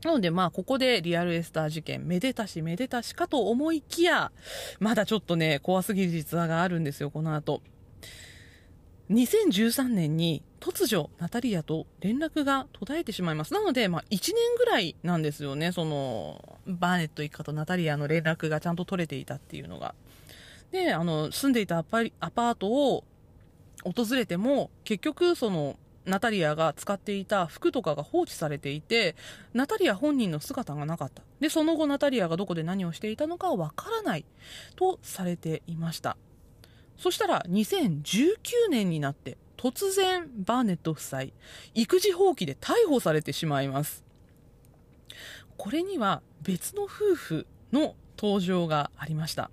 [0.04, 4.32] なのでまあここでリアルエスター事件めでたしめでたしかと思いきや
[4.78, 7.62] まだちょっとね怖すぎる実話があるんですよこの後
[9.10, 13.52] 2013年に突如ナタリアと連絡が途絶えてしまいます。
[13.52, 15.72] なので、まあ、1年ぐらいなんですよね。
[15.72, 19.94] その、バーネット一家とナタリアの連絡がちゃんと取れていたっていうのが。
[20.70, 23.04] で、あの、住んでいたアパアパートを
[23.84, 25.76] 訪れても、結局、その、
[26.06, 29.16] ナタリアが使っていた服とかが放置されていて、
[29.52, 31.22] ナタリア本人の姿がなかった。
[31.40, 34.24] で、その後ナタリアがどこで何をしていたのかわからない
[34.76, 36.16] とされていました。
[36.96, 38.36] そしたら2019
[38.70, 41.24] 年になって突然バーネット夫妻
[41.74, 44.04] 育児放棄で逮捕されてしまいます。
[45.56, 49.50] これには別の夫婦の登場がありました。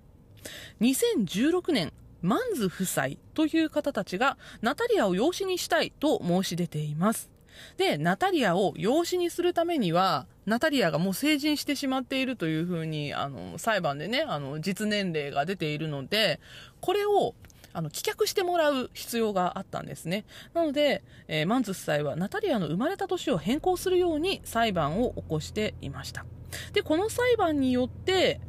[0.80, 7.30] 2016年マンズ夫妻という方たちがナタリアを養子にしたいと申し出ています。
[7.76, 16.40] で、ナタリアを養子にするためには、ナタリアがもう成人してしまっているというふうに、あの、裁判でね、あの、実年齢が出ているので、
[16.82, 17.34] これを、
[17.72, 20.26] あの、棄却してもらう必要があったんですね。
[20.52, 26.26] なので、えー、マンズ夫妻はナタリアの生まれた年を変更するように裁判を起こしていました。
[26.74, 28.40] で、この裁判によって、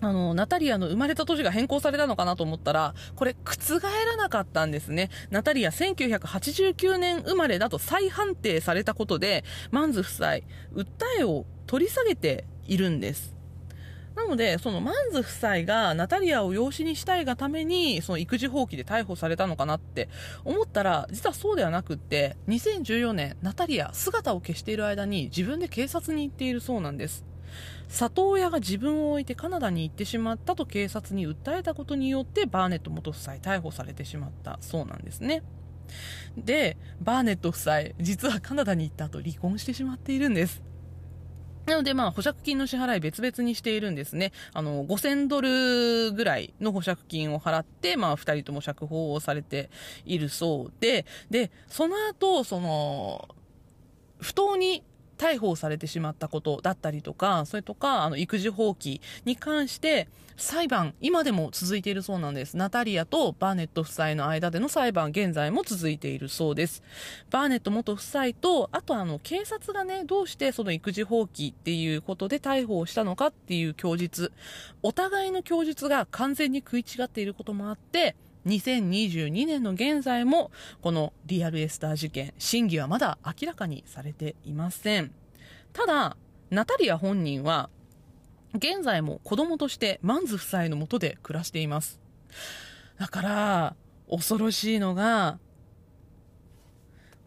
[0.00, 5.08] あの、ナタリアの生まれた年が変更されたのかなと思ったら、これ覆らなかったんですね。
[5.30, 10.42] ナタリア1989年生まれだと再判定されたことで、マンズ夫妻、訴
[11.20, 13.33] えを取り下げているんです。
[14.16, 20.08] なので、そのマンズ夫妻がナタリアを養子にしたいがために、その育児放棄で逮捕されたのかなって
[20.44, 27.24] 思ったら、実はそうではなくって、2014年、ナタリア姿を消している間に自分で警察に行っているそうなんです。
[27.88, 35.42] 里親が自分を置いてカナダに行ってしまったと警察に訴えたことによってバーネット元夫妻逮捕されてしまったそうなんですね
[36.36, 40.62] でバーネット夫妻実はカナダに行った後離婚してしまっているんです
[41.66, 44.32] なので、まあ、保釈金の支払い別々にしているんですね。
[44.52, 49.70] あの、5000ドルぐらいの保釈金を払って、まあ、二人とも釈放をされて
[50.04, 53.28] いるそうで、で、その後、その、
[54.20, 54.82] 不当に
[55.16, 62.56] 逮捕されてしまったことだったりとか、それとか、あの、育児放棄に関して、裁判、今でも続いているそうなんです。
[62.56, 66.82] ナタリアとバーネット夫妻の間での裁判、現在も続いているそうです。
[67.30, 74.32] バーネット元夫妻と、あとあの、警察がね、どうしてその育児放棄っていうことで逮捕をしたのかっていう供述、
[74.82, 78.16] お互いの供述が完全に食い違っていることもあって、
[78.46, 80.50] 2022年の現在も
[80.82, 85.12] このリアルエスター事件真偽はまだ明らかにされていません。
[85.72, 86.16] ただ
[86.50, 87.70] ナタリア本人は
[88.54, 92.00] 現在も子供としてマンズ夫妻のもとで暮らしています。
[92.98, 93.76] だから
[94.08, 95.38] 恐ろしいのが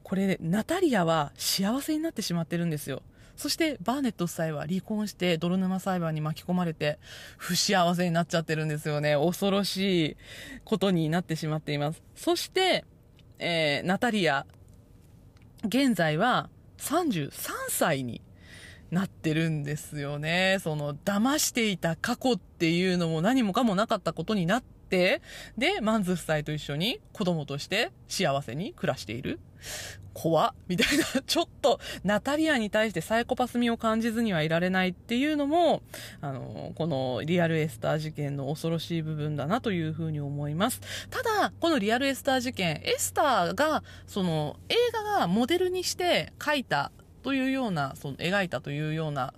[0.04, 3.02] これナタリアは幸せになってしまってるんですよ。
[3.38, 6.98] そしてバーネット夫妻は離婚して泥沼裁判に巻き込まれて
[7.38, 9.16] 不幸せになっちゃってるんですよね。
[9.16, 10.18] 恐ろしい
[10.66, 12.02] ことになってしまっています。
[12.16, 12.84] そして、
[13.40, 14.46] えー、ナタリア、
[15.64, 17.30] 現在は33
[17.70, 18.22] 歳に
[18.92, 20.58] なってるんですよね。
[20.62, 25.22] その、騙していた過去っていうのも何もかもなかったことになって、
[25.58, 29.40] で、マンズ夫妻と一緒に子供として幸せに暮らしている。
[30.14, 35.84] 怖みたいな、 ちょっとナタリアに対してサイコパス味を感じずにはいられないっていうのも、
[36.22, 40.82] あの、このリアルエスター事件の恐ろしい部分だなというふうに思います。
[41.12, 46.92] ただ、このリアルエスター事件、エスターが、その映画がモデルにして書いた
[47.22, 49.34] というようなその描いたというような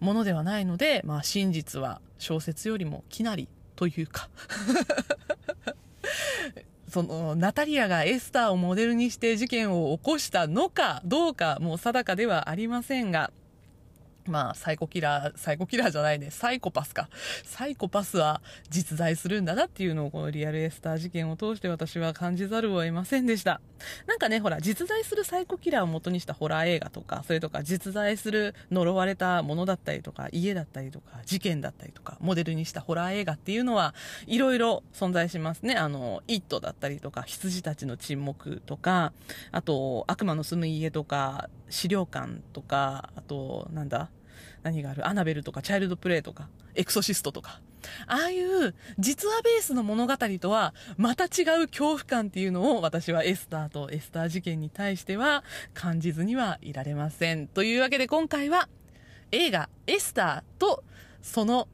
[0.00, 4.28] ものではないので、まあ、真実は小説よりもきなりというか
[6.94, 13.32] そのナタリアがエスターをモデルにして事件を起こしたのかどうかもう定かではありませんが
[14.26, 17.08] まあ、サイコキラー、サイコキラーじゃないね、サイコパスか。
[17.44, 23.60] サイコパスは実在するんだなっていうのを、このリアルエスター事件を通して私は感じざるを得ませんでした。
[24.06, 33.94] なんかね、ほら、実在するサイコキラーを元にしたホラー映画とか、それとか実在する呪われたものだったりとか、家だったりとか、事件だったりとか、モデルにしたホラー映画っていうのは、
[34.26, 35.74] いろいろ存在しますね。
[35.74, 39.12] あの、イットだったりとか、羊たちの沈黙とか、
[39.52, 44.10] あと、悪魔の住む家とか、資料館とか、あと、なんだ
[44.62, 45.06] 何がある？
[45.06, 47.60] アナベルとかチャイルドプレイとか、エクソシストとか。
[48.06, 55.44] ああいう実話ベースの物語とはまた違う恐怖感っていうのを私はエスターとエスター事件に対しては
[55.74, 57.46] 感じずにはいられません。
[57.46, 58.70] というわけで今回は
[59.32, 60.82] 映画エスターと
[61.20, 61.68] その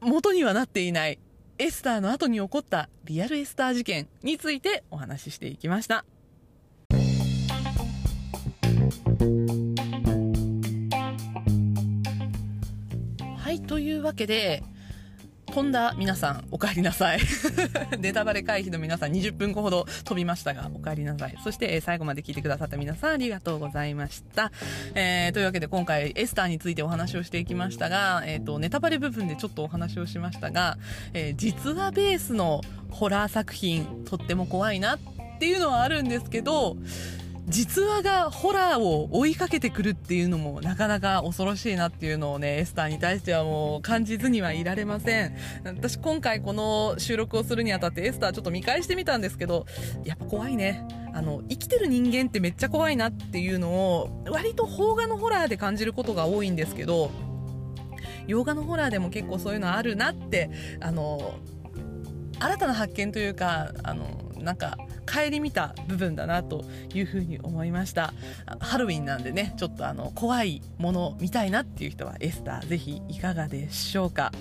[0.00, 1.18] 元にはなっていない
[1.58, 6.04] エスターの後に起こったリアルエスター事件についてお話ししていきました。
[13.50, 14.62] いというわけで、
[15.50, 17.20] 飛んだ皆さん、お帰りなさい。
[17.98, 21.36] ネタバレ回避の皆さん、20分後ほど飛びましたが、お帰りなさい。
[21.42, 24.52] そして、最後まで聞いてくださった皆さん、ありがとうございました。
[24.94, 30.78] えー、というわけで、今回、エスターについてお話をしていきましたが、えっ、ー、と、ネタバレ部分でちょっとお話をしましたが、
[31.12, 34.98] えー、実話ベースのホラー作品、とっても怖いなっ
[35.40, 36.76] ていうのはあるんですけど、
[37.50, 45.36] 実話がホラーを追いかけてくるっていうのもなかなか恐ろしいなっていうのをね、エスターに対してはもう感じずにはいられません。
[45.64, 49.66] 私今回この収録をするにあたってエスターちょっと見返してみたんですけど、
[50.04, 50.86] やっぱ怖いね。
[51.12, 57.10] あの、生きてる人間ってめっちゃ怖いなっていうのを、割と邦画のホラーで感じることが多いんですけど、
[58.28, 61.34] 洋画のホラーでも結構そういうのあるなって、あの、
[62.38, 64.04] 新たな発見というか、あの、
[64.38, 64.78] なんか、
[65.10, 68.12] 顧みた部分だなというふうに思いました。
[68.60, 74.32] ハロウィンなんでねちょっとあの怖いもの見たいなっていう人はエスターぜひいかがでしょうか。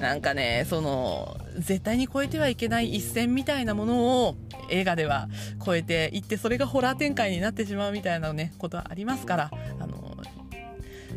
[0.00, 4.36] なんかねその絶対に超えてはいけない一線みたいなものを
[4.70, 5.28] 映画では
[5.64, 9.50] 超えていってそれがホラー展開になってしまうみたいなねことはありますから
[9.80, 10.03] あの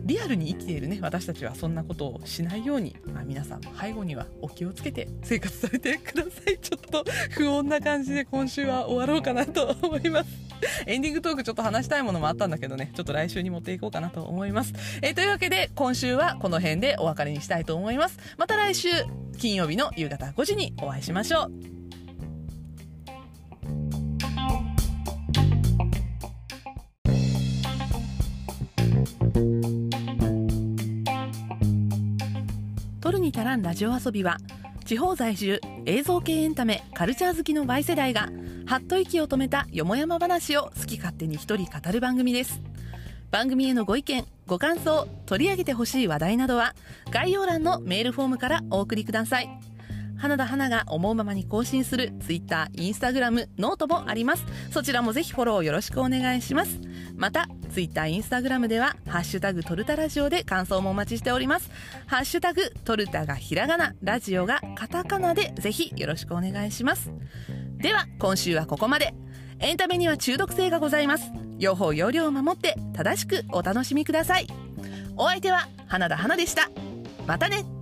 [0.08, 6.58] リアルに生きているね私たちはそんなことをしないように、まあ、皆さんも背後にはお気をつけて生活されてください。
[6.68, 10.30] ちょっと不穏な感じで今週は終わろうかなと思います。
[10.88, 12.92] エンディングトークちょっと話したいものもあったんだけどね。
[12.96, 18.18] ちょっと来週に持っていこうかなと思います、え、というわけで今週はこの辺でお別れにしたいと思います。
[18.38, 18.90] また来週
[19.38, 21.52] 金曜日の夕方5時にお会いしましょう。
[33.28, 34.38] に足らんラジオ遊びは
[34.86, 38.30] 地方在住映像系エンタメカルチャー好きの Y 世代が
[38.66, 42.62] はっと息を止めたよもやま話を好き勝手に一人語る番組です。
[43.30, 46.74] 番組へのご意見ご感想取り上げてほしい話題などは
[47.12, 49.50] 概要欄のメールフォームからお送りください。
[50.18, 54.46] 花田花が思うままに更新する Twitter、Instagram、 note もあります。
[54.72, 56.80] そちらもぜひフォローよろしくお願いします。
[57.16, 61.70] また、Twitter、Instagram では、ハッシュタグトルタラジオで感想もお待ちしております。
[62.06, 67.12] ハッシュタグトルタがひらがな、ラジオがカタカナでぜひよろしくお願いします。
[67.78, 69.14] では、今週はここまで。
[69.60, 71.32] エンタメには中毒性がございます。
[71.60, 74.48] 用法用量を守って正しくお楽しみください。
[75.16, 76.70] お相手は花田花でした。
[77.26, 77.77] またね